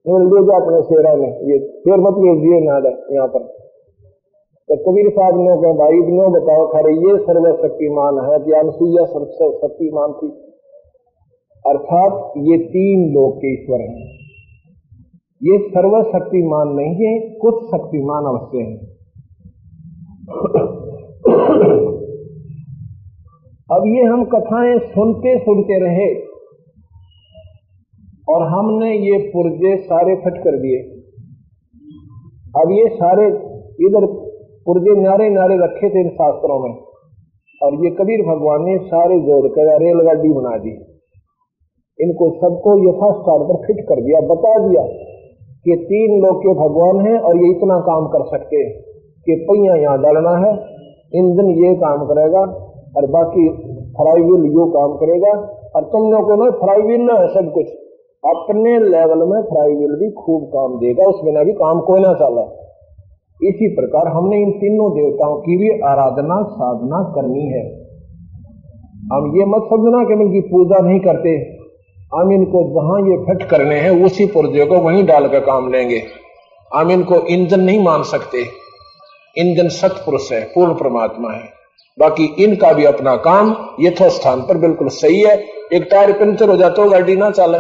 [0.07, 3.43] ले जा अपने शेरा ने ये फिर मत भेज दिए नाद यहाँ पर।
[4.69, 10.13] तो कबीर साहब ने कहा, भाई नो बताओ, खरे, ये सर्वशक्तिमान है कि अनुसुईया शक्तिमान
[10.13, 10.29] थी।
[11.65, 14.22] अर्थात ये तीन लोग के ईश्वर हैं।
[15.45, 18.77] ये सर्वशक्तिमान नहीं है, कुछ शक्तिमान अवश्य है।
[23.73, 26.15] अब ये हम कथाएँ सुनते सुनते रहे
[28.29, 30.79] और हमने ये पुर्जे सारे फट कर दिए।
[32.57, 33.27] अब ये सारे
[33.87, 34.07] इधर
[34.67, 36.75] पुर्जे नारे नारे रखे थे इन शास्त्रों में
[37.63, 40.71] और ये कबीर भगवान ने सारे जोड़ कर रेलगाड़ी बना दी।
[42.01, 45.12] इनको सबको यथास्थान पर फिट कर दिया, बता दिया।
[45.67, 48.63] कि तीन लोग के भगवान हैं और ये इतना काम कर सकते
[49.27, 50.53] कि पहिया यहाँ डालना है,
[51.13, 52.41] इंजन ये काम करेगा
[52.97, 53.49] और बाकी
[53.97, 55.33] फ्राईव्हील यो काम करेगा।
[55.77, 57.69] और तुम लोग को ना फ्राईव्हील ना है सब कुछ,
[58.25, 62.43] अपने लेवल में फ्राईव्हील भी खूब काम देगा, उस बिना भी काम कोई ना चला।
[63.41, 67.63] इसी प्रकार हमने इन तीनों देवताओं की भी आराधना साधना करनी है।
[69.13, 71.62] हम ये मत समझना कि इनकी पूजा नहीं करते।
[72.15, 76.03] हम इनको जहाँ ये फिट करने हैं, उसी पुर्जे को वहीं डालकर काम लेंगे।
[76.75, 78.49] हम इनको इंजन नहीं मान सकते।
[79.39, 81.53] इंजन सतपुरुष है, पूर्ण परमात्मा है।
[81.99, 86.57] बाकी इनका भी अपना काम यथो स्थान पर बिल्कुल सही है। एक टायर पंचर हो
[86.57, 87.59] जाता हो, गाड़ी ना चले।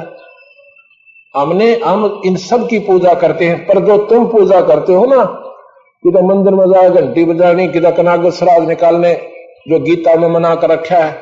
[1.40, 5.24] हमने, हम इन सब की पूजा करते हैं, पर जो तुम पूजा करते हो ना
[6.04, 9.14] कि तो मंदिर में जाए घंटी बजानी कि कनाग सराज निकालने,
[9.68, 11.16] जो गीता में मना कर रखा है,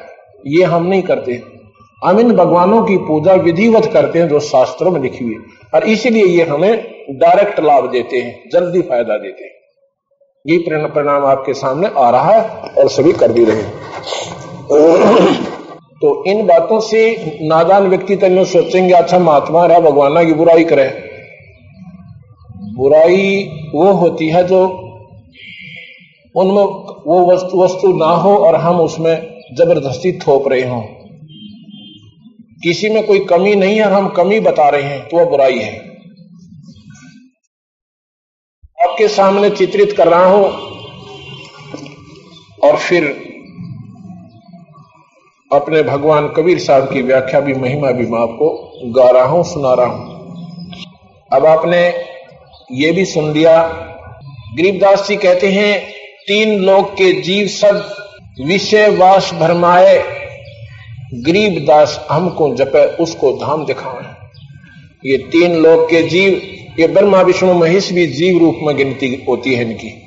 [0.47, 1.60] ये हम नहीं करते।
[2.03, 5.37] हम इन भगवानों की पूजा विधिवत करते हैं जो शास्त्रों में लिखी हुई
[5.75, 6.73] और इसीलिए ये हमें
[7.13, 9.51] डायरेक्ट लाभ देते हैं, जल्दी फ़ायदा देते हैं।
[10.45, 13.63] ये परिणाम आपके सामने आ रहा है और सभी कर भी रहे
[16.01, 17.01] तो इन बातों से
[17.43, 20.85] नादान व्यक्ति तो सोचेंगे अच्छा महात्मा रहा, भगवाना की बुराई करे।
[22.77, 23.43] बुराई
[23.75, 24.61] वो होती है जो
[26.35, 26.65] उनमें
[27.07, 29.15] वो वस्तु वस्तु ना हो और हम उसमें
[29.55, 30.83] ज़बरदस्ती थोप रहे हों।
[32.61, 35.73] किसी में कोई कमी नहीं है हम कमी बता रहे हैं तो वह बुराई है।
[38.79, 40.45] आपके सामने चित्रित कर रहा हूँ
[42.63, 43.05] और फिर
[45.51, 48.51] अपने भगवान कबीर साहब की व्याख्या भी, महिमा भी मैं आपको
[48.93, 50.19] गा रहा हूँ, सुना रहा हूँ।
[51.31, 51.81] अब आपने
[52.75, 53.63] ये भी सुन लिया,
[54.57, 55.81] गरीबदास जी कहते हैं,
[56.27, 57.95] तीन लोग के जीव सब
[58.47, 59.99] विषय वास भरमाए।
[61.15, 66.43] गरीब दास हमको जपे, उसको धाम दिखावे। ये तीन लोग के जीव,
[66.81, 70.03] ये ब्रह्मा, विष्णु, महेश भी जीव रूप में गिनती होती है इनकी।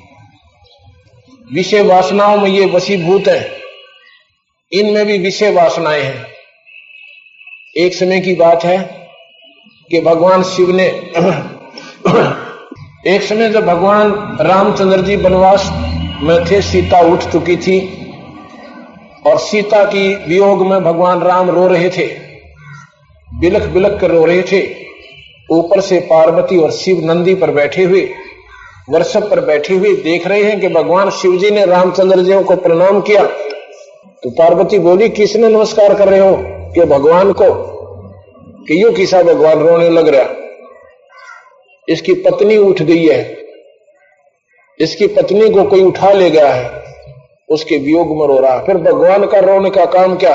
[1.54, 3.50] विषय वासनाओं में ये वसीभूत है।
[4.72, 6.26] इनमें भी विषय वासनाएँ हैं।
[7.76, 9.08] एक समय की बात है
[9.90, 10.84] कि भगवान शिव ने
[13.06, 15.70] एक समय जब भगवान रामचंद्र जी वनवास
[16.22, 18.00] में थे, सीता उठ चुकी थी।
[19.26, 22.06] और सीता की वियोग में भगवान राम रो रहे थे।
[23.40, 24.84] बिलख बिलख कर रो रहे थे।
[25.50, 28.10] ऊपर से पार्वती और शिव नंदी पर बैठे हुए,
[28.90, 32.56] वर्षभ पर बैठे हुए देख रहे हैं कि भगवान शिव जी ने रामचंद्र जी को
[32.56, 33.24] प्रणाम किया।
[34.22, 36.38] तो पार्वती बोली, किसने नमस्कार कर रहे हो?
[36.74, 37.74] कि भगवान को?
[38.68, 40.34] कि यो किसा भगवान रोने लग रहा?
[41.88, 43.38] इसकी पत्नी उठ गई है।
[44.80, 46.83] इसकी पत्नी को कोई उठा ले गया है।
[47.48, 50.34] उसके वियोग में रो रहा। फिर भगवान का रोने का काम क्या?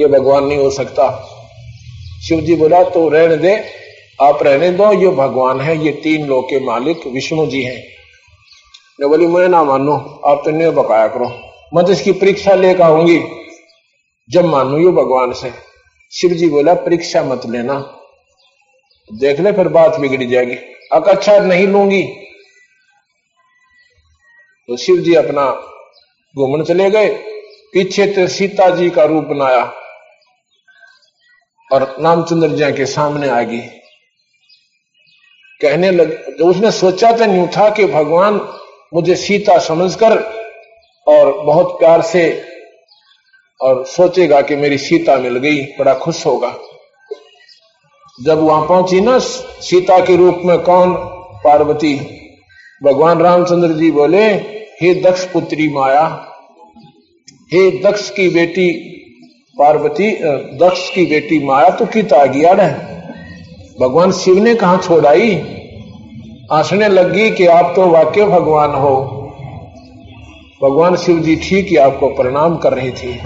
[0.00, 1.28] ये भगवान नहीं हो सकता।
[2.28, 3.64] शिव जी बोला तो रहने दे,
[4.22, 7.84] आप रहने दो, ये भगवान है, ये तीन लोग के मालिक विष्णु जी हैं।
[9.00, 11.26] मैं बोली, मैं ना मानो, आप तो नहीं बकाया करो।
[11.74, 13.22] मैं तो इसकी परीक्षा लेकर आऊँगी।
[14.30, 15.52] जब मानू ये भगवान से।
[16.12, 17.74] शिव जी बोला, परीक्षा मत लेना।
[19.12, 20.54] देख ले, फिर बात बिगड़ जाएगी।
[20.92, 22.02] अक अच्छा नहीं लूँगी।
[24.68, 25.68] तो शिव जी अपना
[26.36, 27.08] घूमने चले गए।
[27.74, 29.62] पीछे तो सीता जी का रूप बनाया
[31.70, 33.60] और रामचंद्र जी के सामने आ गई।
[35.60, 38.40] कहने लगे जो उसने सोचा तो नहीं था कि भगवान
[38.94, 40.18] मुझे सीता समझकर
[41.06, 42.24] और बहुत प्यार से
[43.60, 46.54] और सोचेगा कि मेरी सीता मिल गई, बड़ा खुश होगा।
[48.22, 50.94] जब वहाँ पहुँची ना, सीता के रूप में कौन?
[51.44, 51.94] पार्वती।
[52.82, 56.04] भगवान रामचंद्र जी बोले हे दक्ष पुत्री माया,
[57.52, 58.70] हे दक्ष की बेटी
[59.56, 60.10] पार्वती
[60.58, 62.72] दक्ष की बेटी माया तो की तागियाड़ है?
[63.80, 65.30] भगवान शिव ने कहा छोड़ाई
[66.52, 68.94] हंसने लगी कि आप तो वाक्य भगवान हो।
[70.62, 73.18] भगवान शिव जी ठीक ही आपको प्रणाम कर रही थी।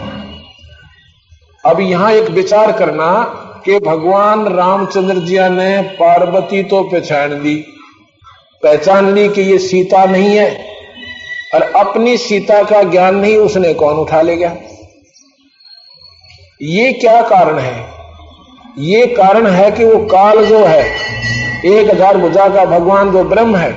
[1.64, 3.10] अब यहाँ एक विचार करना
[3.64, 7.56] कि भगवान रामचंद्र जी ने पार्वती तो पहचान ली।
[8.62, 10.75] पहचान ली कि ये सीता नहीं है।
[11.54, 14.56] और अपनी सीता का ज्ञान नहीं उसने कौन उठा ले गया?
[16.62, 17.86] ये क्या कारण है?
[18.78, 20.82] ये कारण है कि वो काल जो है,
[21.64, 23.70] एक हज़ार भुजा का भगवान जो ब्रह्म है,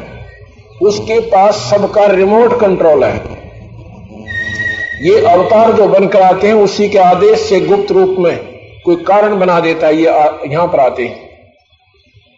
[0.81, 3.37] उसके पास सबका रिमोट कंट्रोल है।
[5.01, 8.37] ये अवतार जो बनकर आते हैं, उसी के आदेश से गुप्त रूप में
[8.85, 10.03] कोई कारण बना देता है, ये
[10.51, 11.28] यहाँ पर आते हैं।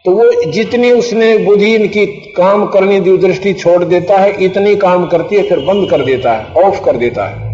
[0.06, 2.06] तो वो जितनी उसने बुद्धि इनकी
[2.38, 6.34] काम करने दी, दृष्टि छोड़ देता है, इतनी काम करती है, फिर बंद कर देता
[6.34, 7.50] है ऑफ़ कर देता है।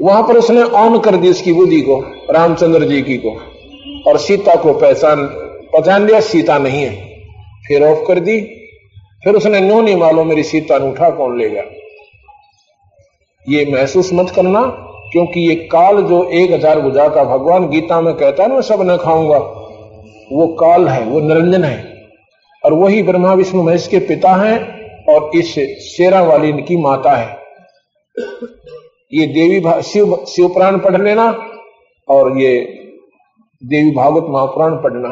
[0.00, 1.98] वहाँ पर उसने ऑन कर दी उसकी बुद्धि को,
[2.30, 3.36] रामचंद्र जी की को,
[4.06, 5.24] और सीता को पहचान
[5.72, 6.94] पहचान लिया सीता नहीं है।
[7.68, 8.40] फिर ऑफ़ कर दी,
[9.22, 11.62] फिर उसने, नो नहीं मालूम, मेरी सीता ने उठा, कौन लेगा
[13.46, 14.62] ये महसूस मत करना,
[15.12, 18.82] क्योंकि ये काल जो एक हज़ार बुझा का भगवान गीता में कहता है ना सब
[18.82, 19.38] न खाऊँगा
[20.32, 22.06] वो काल है, वो निरंजन है।
[22.64, 24.56] और वही ब्रह्मा विष्णु महेश के पिता हैं
[25.04, 25.54] और इस
[25.86, 27.36] शेरा वाली इनकी माता है।
[29.12, 31.30] ये देवी शिव शिव पुराण पढ़ लेना
[32.08, 32.58] और ये
[33.62, 35.08] देवी भागवत महापुराण पढ़ना।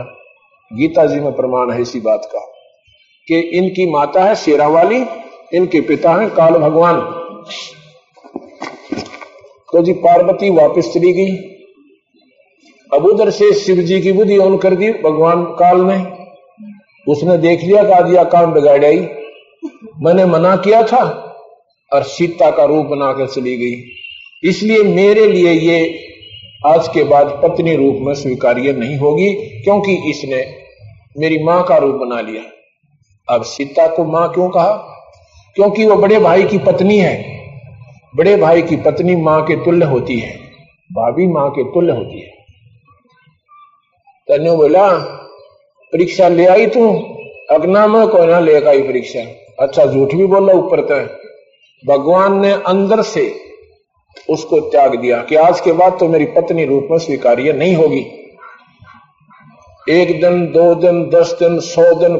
[0.70, 2.40] गीता जी में प्रमाण है इसी बात का,
[3.28, 5.04] कि इनकी माता है शेरा वाली,
[5.54, 7.00] इनके पिता हैं काल भगवान।
[9.72, 11.55] तो जी, पार्वती वापस चली गई।
[12.94, 15.96] अब उधर से शिव जी की बुद्धि ऑन कर दी, भगवान काल ने
[17.06, 19.08] उसने देख लिया का दिया काम बिगाड़ आई
[20.02, 21.02] मैंने मना किया था
[21.92, 25.78] और सीता का रूप बनाकर चली गई। इसलिए मेरे लिए ये
[26.66, 30.44] आज के बाद पत्नी रूप में स्वीकार्य नहीं होगी, क्योंकि इसने
[31.18, 32.42] मेरी माँ का रूप बना लिया।
[33.34, 34.72] अब सीता को माँ क्यों कहा?
[35.54, 37.40] क्योंकि वो बड़े भाई की पत्नी है।
[38.16, 40.36] बड़े भाई की पत्नी माँ के तुल्य होती है।
[40.92, 42.35] भाभी माँ के तुल्य होती है।
[44.28, 44.92] तने बोला,
[45.92, 46.92] परीक्षा ले आई तू?
[47.50, 49.20] अगना में कोई ना लेगा आई परीक्षा.
[49.60, 51.08] अच्छा झूठ भी बोला ऊपर तय
[51.86, 53.34] भगवान ने अंदर से
[54.30, 58.06] उसको त्याग दिया कि आज के बाद तो मेरी पत्नी रूप में स्वीकार्य नहीं होगी।
[59.90, 62.12] एक दिन, दो दिन, दस दिन, सौ दिन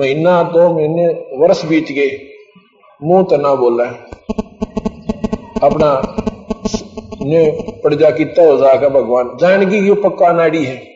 [0.00, 2.20] महीना, दो महीने, वर्ष बीत गए।
[3.02, 3.92] मुँह तो ना बोला। है
[5.62, 6.16] अपना
[7.22, 7.50] ने
[7.82, 10.91] प्रजा की हो जाएगा भगवान। जानगी ये पक्का नाड़ी है।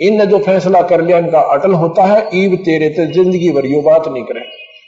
[0.00, 3.80] इन जो फैसला कर लिया, इनका अटल होता है ईब तेरे ते ज़िंदगी भर यू
[3.82, 4.40] बात नहीं करे।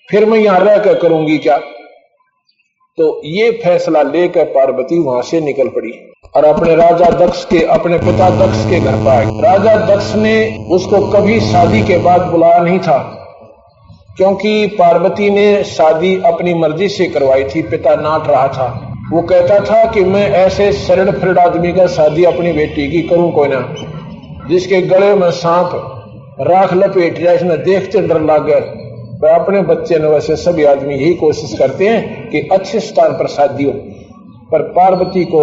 [0.09, 1.57] फिर मैं यहाँ रहकर करूँगी क्या?
[2.99, 5.93] तो ये फैसला लेकर पार्वती वहाँ से निकल पड़ी
[6.35, 10.35] और अपने राजा दक्ष के, अपने पिता दक्ष के घर पर आए राजा दक्ष ने
[10.71, 12.99] उसको कभी शादी के बाद बुलाया नहीं था,
[14.17, 18.67] क्योंकि पार्वती ने शादी अपनी मर्ज़ी से करवाई थी, पिता नाट रहा था।
[19.13, 23.31] वो कहता था कि मैं ऐसे शरण फिर आदमी का शादी अपनी बेटी की करूँ,
[23.33, 23.61] कोई ना।
[24.51, 25.95] जिसके गले में सांप,
[26.41, 28.51] राख लपेट जाए इसमें देखते डर लग
[29.23, 33.27] वह अपने बच्चे ने वैसे सभी आदमी यही कोशिश करते हैं कि अच्छे स्थान पर
[33.27, 33.73] शादी हो।
[34.53, 35.43] पर पार्वती को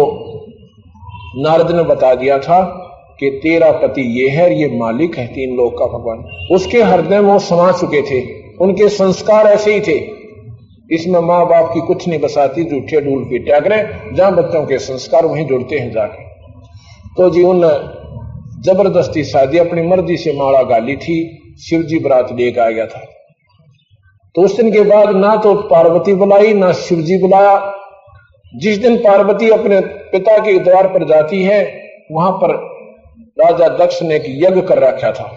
[1.36, 2.82] नारद ने बता दिया था
[3.20, 7.32] कि तेरा पति ये है, ये मालिक है तीन लोग का भगवान। उसके हृदय में
[7.32, 10.16] वो समा चुके थे, उनके संस्कार ऐसे ही थे।
[10.94, 15.26] इसमें माँ बाप की कुछ नहीं बसाती, जूठे डूल की टैगरे जहाँ बच्चों के संस्कार
[15.26, 16.24] वहीं जुड़ते हैं जाके।
[17.16, 17.60] तो जी, उन
[18.66, 21.16] ज़बरदस्ती शादी, अपनी मर्ज़ी से माड़ा गाली थी
[21.68, 23.00] शिव जी बरात लेकर आ गया था।
[24.34, 27.72] तो उस दिन के बाद ना तो पार्वती बुलाई, ना शिव जी बुलाया।
[28.54, 31.60] जिस दिन पार्वती अपने पिता के द्वार पर जाती है,
[32.12, 32.54] वहाँ पर
[33.38, 35.30] राजा दक्ष ने एक यज्ञ कर रखा था।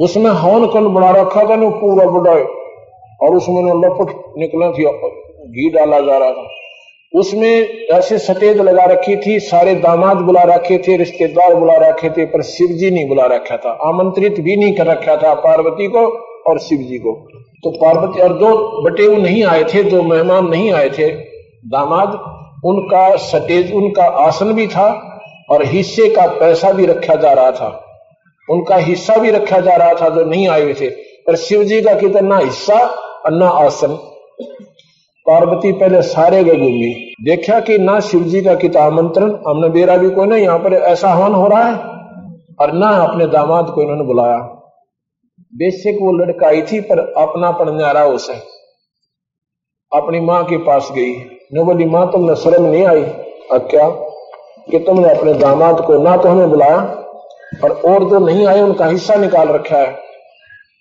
[0.00, 2.42] उसमें हवन कुंड बना रखा था ना पूरा बुढ़ाए
[3.22, 4.84] और उसमें लपट निकला थी
[5.46, 6.48] घी डाला जा रहा था।
[7.16, 12.24] उसमें ऐसे सटेज लगा रखी थी, सारे दामाद बुला रखे थे, रिश्तेदार बुला रखे थे,
[12.24, 16.06] पर शिव जी नहीं बुला रखा था। आमंत्रित भी नहीं कर रखा था पार्वती को
[16.50, 17.28] और शिव जी को।
[17.64, 21.10] तो पार्वती और दो बटे वो नहीं आए थे, दो मेहमान नहीं आए थे।
[21.66, 22.08] दामाद,
[22.64, 25.18] उनका सटेज, उनका आसन भी था
[25.50, 27.84] और हिस्से का पैसा भी रखा जा रहा था।
[28.50, 30.90] उनका हिस्सा भी रखा जा रहा था जो नहीं आए हुए थे।
[31.26, 32.78] पर शिव जी का कितना हिस्सा
[33.26, 34.12] और आसन।
[35.26, 39.96] पार्वती पहले सारे गए घूमी देखा कि ना शिव जी का किता आमंत्रण हमने बेरा
[39.96, 41.74] भी कोई ना यहाँ पर ऐसा हवन हो रहा है,
[42.60, 44.38] और ना अपने दामाद को इन्होंने बुलाया।
[45.54, 48.32] बेसिक वो लड़का आई थी, पर अपना रहा उसे।
[49.92, 51.14] अपनी माँ के पास गई।
[51.54, 53.02] न बोली, माँ, तुमने शर्म नहीं आई?
[53.52, 53.88] अब क्या?
[54.70, 56.78] कि तुमने अपने दामाद को ना तो हमें बुलाया,
[57.64, 59.98] और और जो नहीं आए, उनका हिस्सा निकाल रखा है,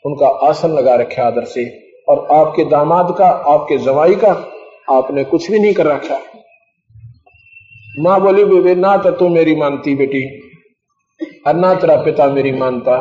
[0.06, 4.32] उनका आसन लगा रखा आदर से। और आपके दामाद का, आपके जवाई का
[4.92, 6.20] आपने कुछ भी नहीं कर रखा।
[8.00, 10.24] माँ बोली, बेबे, ना तो तू मेरी मानती बेटी,
[11.48, 12.98] और ना तेरा पिता मेरी मानता।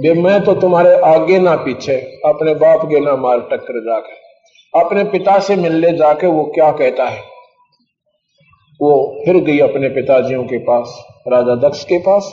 [0.00, 4.20] बे, मैं तो तुम्हारे आगे ना पीछे, अपने बाप के ना मार टक्कर जाकर
[4.74, 7.20] अपने पिता से मिलने जाके वो क्या कहता है?
[8.80, 10.94] वो फिर गई अपने पिताजियों के पास,
[11.28, 12.32] राजा दक्ष के पास।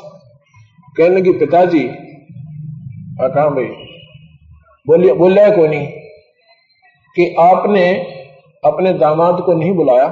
[0.96, 1.84] कहने की पिताजी
[3.22, 3.66] कहा भाई,
[4.86, 5.88] बोलिए बोलिया को नहीं?
[7.16, 7.94] कि आपने
[8.64, 10.08] अपने दामाद को नहीं बुलाया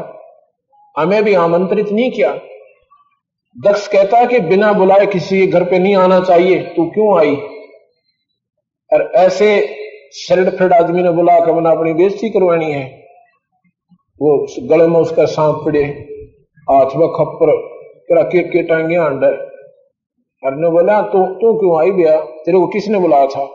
[0.96, 2.32] हमें भी आमंत्रित नहीं किया।
[3.56, 7.36] दक्ष कहता कि बिना बुलाए किसी के घर पे नहीं आना चाहिए तू क्यों आई?
[8.92, 9.50] और ऐसे
[10.18, 12.86] शरीर फिर आदमी ने बुला कर बना अपनी बेइज्जती करवानी है।
[14.22, 14.38] वो
[14.70, 15.84] गले में उसका सांप पड़े
[16.68, 17.52] हाथ में खप्पर
[18.10, 19.46] तेरा के, टांगे अंडर
[20.44, 23.48] ने बोला तो तू क्यों आई गया तेरे को किसने बुलाया था?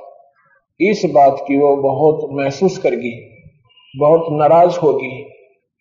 [0.80, 3.12] इस बात की वो बहुत महसूस करगी
[3.94, 5.10] बहुत नाराज़ होगी।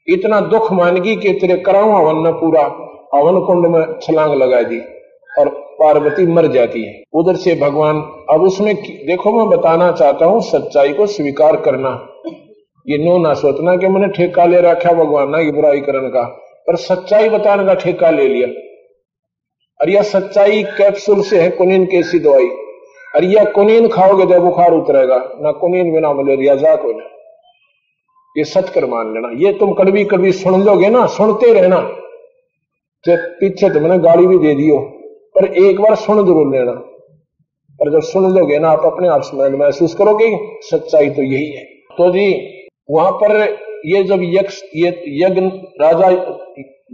[0.07, 2.61] इतना दुख मानगी कि तेरे कराऊ हवन ने पूरा,
[3.15, 4.79] हवन कुंड में छलांग लगा दी
[5.39, 5.49] और
[5.79, 10.93] पार्वती मर जाती है। उधर से भगवान, अब उसमें देखो मैं बताना चाहता हूँ, सच्चाई
[10.93, 11.89] को स्वीकार करना।
[12.85, 16.23] ये नो ना सोचना कि मैंने ठेका ले रखा भगवान ना ये बुराई करने का,
[16.67, 18.47] पर सच्चाई बताने का ठेका ले लिया।
[19.79, 22.49] और यह सच्चाई कैप्सूल से है, कुनीन कैसी दवाई।
[23.15, 26.91] और यह कुनीन खाओगे तो बुखार उतरेगा, ना कुनीन बिना मलेरिया जाक हो
[28.35, 31.79] ये सत्कर मान लेना। ये तुम कड़वी कड़वी सुन लोगे ना, सुनते रहना।
[33.05, 34.77] तो पीछे तुमने गाड़ी भी दे दियो
[35.35, 36.71] पर एक बार सुन ज़रूर लेना।
[37.79, 40.27] पर जब सुन लोगे ना, आप अपने आप में महसूस करोगे,
[40.61, 41.63] सच्चाई तो यही है।
[41.97, 42.27] तो जी,
[42.91, 43.41] वहाँ पर
[43.85, 45.41] ये जब यक्ष, ये यज्ञ,
[45.81, 46.09] राजा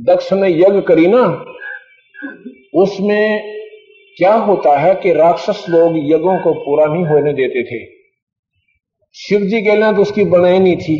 [0.03, 1.23] दक्ष ने यज्ञ करी ना,
[2.75, 3.53] उसमें
[4.17, 7.83] क्या होता है कि राक्षस लोग यज्ञों को पूरा नहीं होने देते थे।
[9.17, 10.99] शिव जी के लिए तो उसकी बनाई नहीं थी।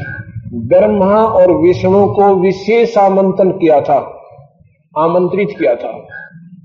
[0.68, 3.98] ब्रह्मा और विष्णु को विशेष आमंत्रण किया था,
[4.96, 5.92] आमंत्रित किया था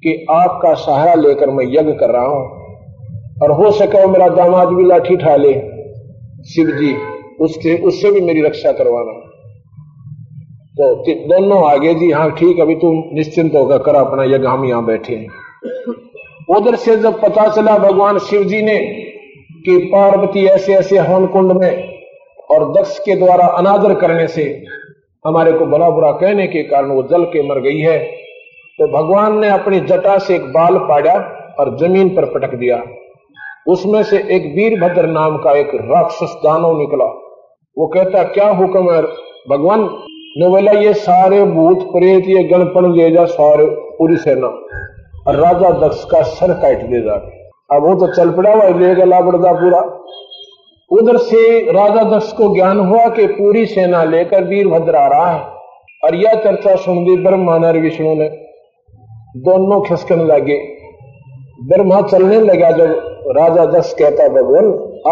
[0.03, 2.61] कि आपका सहारा लेकर मैं यज्ञ कर रहा हूँ।
[3.43, 5.53] और हो सके मेरा दामाद भी लाठी ठा ले।
[6.47, 6.95] शिव जी
[7.41, 9.13] उससे उससे भी मेरी रक्षा करवाना।
[10.75, 10.95] तो
[11.29, 15.15] दोनों आगे जी हाँ ठीक, अभी तुम निश्चिंत होकर कर, अपना यज्ञ, हम यहाँ बैठे
[15.15, 15.29] हैं।
[16.57, 18.79] उधर से जब पता चला, भगवान शिव जी ने
[19.63, 21.99] कि पार्वती ऐसे ऐसे हवन कुंड में
[22.51, 24.43] और दक्ष के द्वारा अनादर करने से
[25.27, 27.99] हमारे को बड़ा बुरा कहने के कारण वो जल के मर गई है।
[28.79, 31.13] तो भगवान ने अपनी जटा से एक बाल पाड़ा
[31.59, 32.83] और ज़मीन पर पटक दिया।
[33.69, 37.05] उसमें से एक वीरभद्र नाम का एक राक्षस दानव निकला।
[37.77, 39.03] वो कहता, क्या हुक्म है?
[39.51, 39.81] भगवान
[40.39, 44.47] ने बोला ये सारे भूत, प्रेत, ये गणपण ले जा सारे पूरी सेना
[45.27, 47.17] और राजा दक्ष का सर काट दे जा।
[47.71, 49.81] अब वो तो चल पड़ा हुआ ले गला बड़दा पूरा।
[50.91, 55.41] उधर से राजा दक्ष को ज्ञान हुआ कि पूरी सेना लेकर वीरभद्र आ रहा है।
[56.05, 58.29] और यह चर्चा सुन दी ब्रह्मा और विष्णु ने
[59.37, 60.59] दोनों खिसकने लगे।
[61.63, 64.65] ब्रह्मा चलने लगा जब राजा दस कहता, भगवान,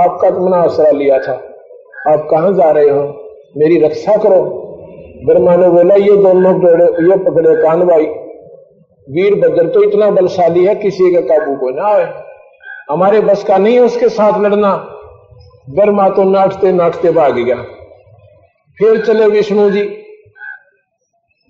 [0.03, 1.33] आपका तुमने आसरा लिया था।
[2.13, 3.03] आप कहा जा रहे हो?
[3.57, 4.43] मेरी रक्षा करो।
[5.27, 6.55] ब्रह्मा ने बोला, ये दोनों
[7.11, 8.07] ये पकड़े कान भाई
[9.09, 12.30] वीरभद्र तो इतना बलशाली है, किसी का काबू को ना आए।
[12.91, 14.77] हमारे बस का नहीं है उसके साथ लड़ना।
[15.71, 17.57] बर्मा तो नाटते नाटते भाग गया।
[18.79, 19.83] फिर चले विष्णु जी।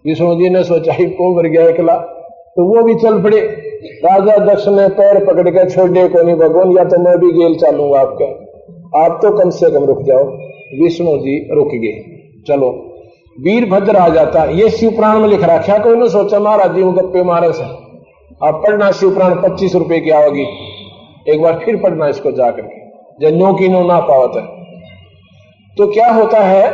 [0.06, 1.96] विष्णु जी ने सोचा, ही को मर गया एकला।
[2.56, 3.40] तो वो भी चल पड़े।
[4.04, 7.58] राजा दक्ष ने पैर पकड़ के छोड़े को नहीं, भगवान, या तो मैं भी गेल
[7.58, 8.24] चालूँगा आपके।
[9.04, 10.24] आप तो कम से कम रुक जाओ।
[10.82, 12.16] विष्णु जी रुक गए।
[12.48, 12.68] चलो।
[13.40, 17.22] वीरभद्र आ जाता। ये शिव पुराण में लिख रखा कोई ना सोचा, महाराज जी गप्पे
[17.22, 17.62] मारे से?
[18.46, 20.46] आप पढ़ना शिव पुराण पच्चीस रुपए की आओगी।
[21.28, 22.78] एक बार फिर पढ़ना इसको जाकर के
[23.20, 24.42] जन्यों की नो ना पावत है।
[25.76, 26.70] तो क्या होता है?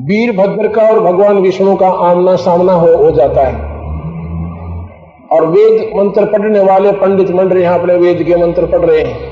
[0.00, 3.70] वीरभद्र का और भगवान विष्णु का आमना सामना हो, हो जाता है।
[5.32, 9.30] और वेद मंत्र पढ़ने वाले पंडित मंडल यहाँ अपने वेद के मंत्र पढ़ रहे हैं।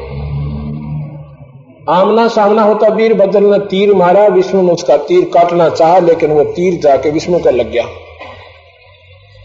[1.89, 6.45] आमना सामना होता वीरभद्र ने तीर मारा विष्णु ने उसका तीर काटना चाहा लेकिन वो
[6.45, 7.85] तीर जाके विष्णु का लग गया।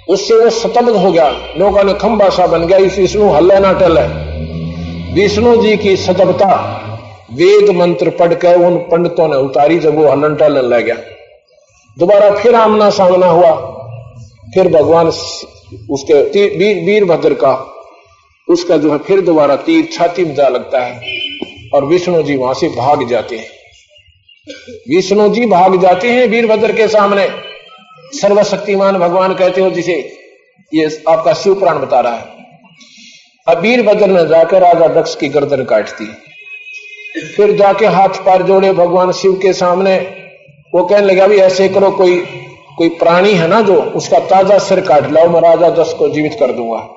[0.08, 3.72] उससे वो सतब्ध हो गया। लोगों ने खंबा सा बन गया। इस विष्णु हल्ला ना
[3.74, 6.51] टल। है विष्णु जी की सतबता
[7.34, 10.95] वेद मंत्र पढ़कर उन पंडितों ने उतारी जब वो हलन टलन लग गया।
[11.97, 13.51] दोबारा फिर आमना सामना हुआ।
[14.56, 16.14] फिर भगवान उसके
[16.86, 17.53] वीरभद्र का
[18.47, 21.14] उसका जो है फिर दोबारा तीर छाती में जा लगता है
[21.74, 23.47] और विष्णु जी वहाँ से भाग जाते हैं।
[24.89, 27.28] विष्णु जी भाग जाते हैं वीरभद्र के सामने।
[28.16, 29.93] सर्वशक्तिमान भगवान कहते हो, जिसे
[30.72, 32.34] ये आपका शिव पुराण बता रहा है।
[33.47, 36.05] अबीर बदल ने जाकर राजा दक्ष की गर्दन काटती।
[37.36, 39.95] फिर जाके हाथ पार जोड़े भगवान शिव के सामने।
[40.74, 42.18] वो कहने लगा भी ऐसे करो, कोई
[42.78, 46.36] कोई प्राणी है ना जो उसका ताज़ा सिर काट लाओ, मैं राजा दस को जीवित
[46.39, 46.88] कर दूँगा।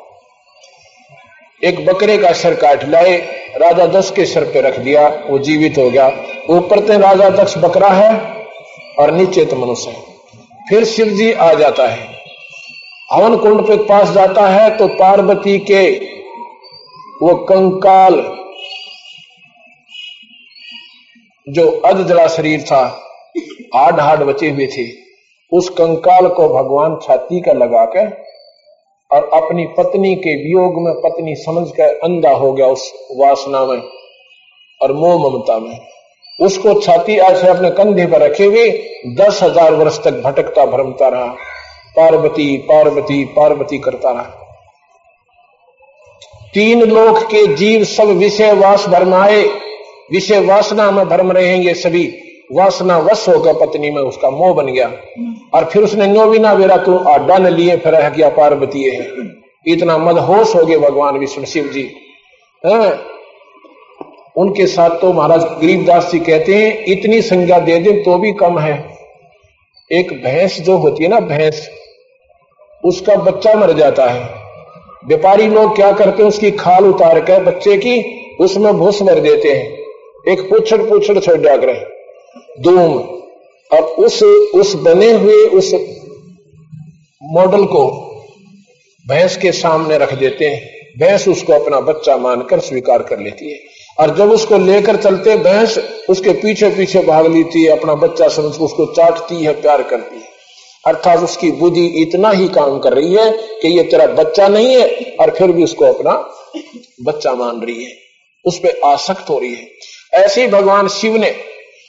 [1.63, 3.17] एक बकरे का सिर काट लाए,
[3.57, 6.07] राजा दस के सिर पे रख दिया, वो जीवित हो गया।
[6.51, 8.11] ऊपर ते राजा दक्ष बकरा है
[8.99, 10.08] और नीचे तो मनुष्य है।
[10.69, 12.07] फिर शिव जी आ जाता है।
[13.09, 15.83] हवन कुंड पे पास जाता है तो पार्वती के
[17.23, 18.17] वो कंकाल
[21.47, 22.83] जो अध जला शरीर था
[23.75, 24.87] हाड हाड बचे हुए थे,
[25.53, 28.17] उस कंकाल को भगवान छाती का लगाकर
[29.11, 33.81] और अपनी पत्नी के वियोग में पत्नी समझ कर अंधा हो गया उस वासना में
[34.81, 35.79] और मोह ममता में।
[36.39, 38.69] उसको छाती ऐसे अपने कंधे पर रखे हुए
[39.17, 41.27] दस हज़ार वर्ष तक भटकता भ्रमता रहा।
[41.97, 44.23] पार्वती पार्वती पार्वती करता रहा।
[46.55, 49.43] तीन लोक के जीव सब विषय वास भरमाए
[50.13, 52.07] विषय वासना में भरम रहेंगे सभी।
[52.53, 54.87] वासना वश होकर पत्नी में उसका मोह बन गया।
[55.55, 59.07] और फिर उसने नो भी ना वेरा तू आडा न लिए, फिर रह पार्वती है।
[59.67, 61.83] इतना मदहोश हो गए भगवान विष्णु शिव जी।
[62.65, 62.91] है
[64.39, 68.59] उनके साथ तो महाराज गरीबदास जी कहते हैं, इतनी संज्ञा दे दे तो भी कम
[68.59, 68.99] है।
[69.93, 71.71] एक भैंस जो होती है ना, भैंस,
[72.85, 74.21] उसका बच्चा मर जाता है।
[75.07, 79.49] व्यापारी लोग क्या करते हैं, उसकी खाल उतार कर बच्चे की, उसमें भूस मर देते
[79.49, 79.79] हैं।
[80.33, 81.99] एक पुछड़ पूछड़ छोड़ जाकर
[82.61, 83.19] धूम।
[83.73, 84.23] और उस
[84.55, 85.75] उस बने हुए उस
[87.23, 87.89] मॉडल को
[89.09, 93.78] भैंस के सामने रख देते हैं। भैंस उसको अपना बच्चा मानकर स्वीकार कर लेती है।
[93.99, 95.79] और जब उसको लेकर चलते भैंस
[96.09, 100.27] उसके पीछे पीछे भाग लेती है, अपना बच्चा समझ उसको चाटती है, प्यार करती है।
[100.85, 103.31] अर्थात उसकी बुद्धि इतना ही काम कर रही है
[103.63, 106.13] कि ये तेरा बच्चा नहीं है और फिर भी उसको अपना
[107.03, 107.93] बच्चा मान रही है।
[108.45, 109.67] उस पर आसक्त हो रही है।
[110.15, 111.35] ऐसे ही भगवान शिव ने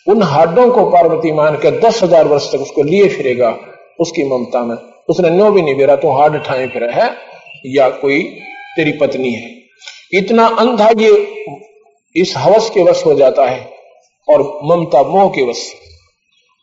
[0.07, 3.55] उन हड्डों को पार्वती मान के दस हज़ार वर्ष तक उसको लिए फिरेगा,
[3.99, 4.75] उसकी ममता में।
[5.09, 7.09] उसने नो भी नहीं बेरा तो हाड ठाए फिर है,
[7.67, 8.21] या कोई
[8.75, 9.49] तेरी पत्नी है।
[10.13, 11.11] इतना अंधा ये
[12.15, 13.73] इस हवस के वश हो जाता है
[14.29, 15.73] और ममता मोह के वश।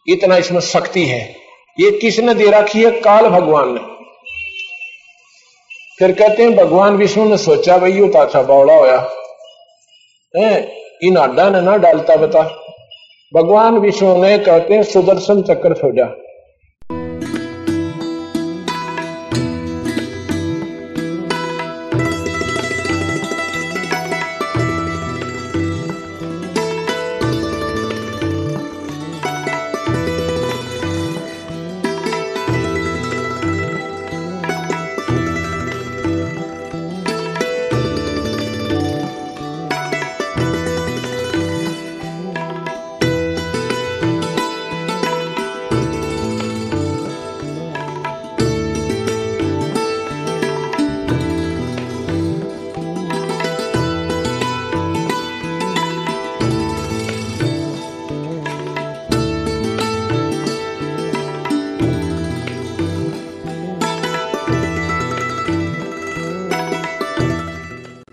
[0.09, 1.36] इतना इसमें शक्ति है।
[1.80, 2.90] ये किसने दे रखी है?
[2.90, 3.80] काल भगवान ने।
[5.99, 9.11] फिर कहते हैं, भगवान विष्णु ने सोचा, भाई यू तो अच्छा बौड़ा होया
[11.03, 12.42] इन अड्डा ने ना डालता बता।
[13.34, 16.05] भगवान विष्णु ने कहते हैं, सुदर्शन चक्र छोड़ा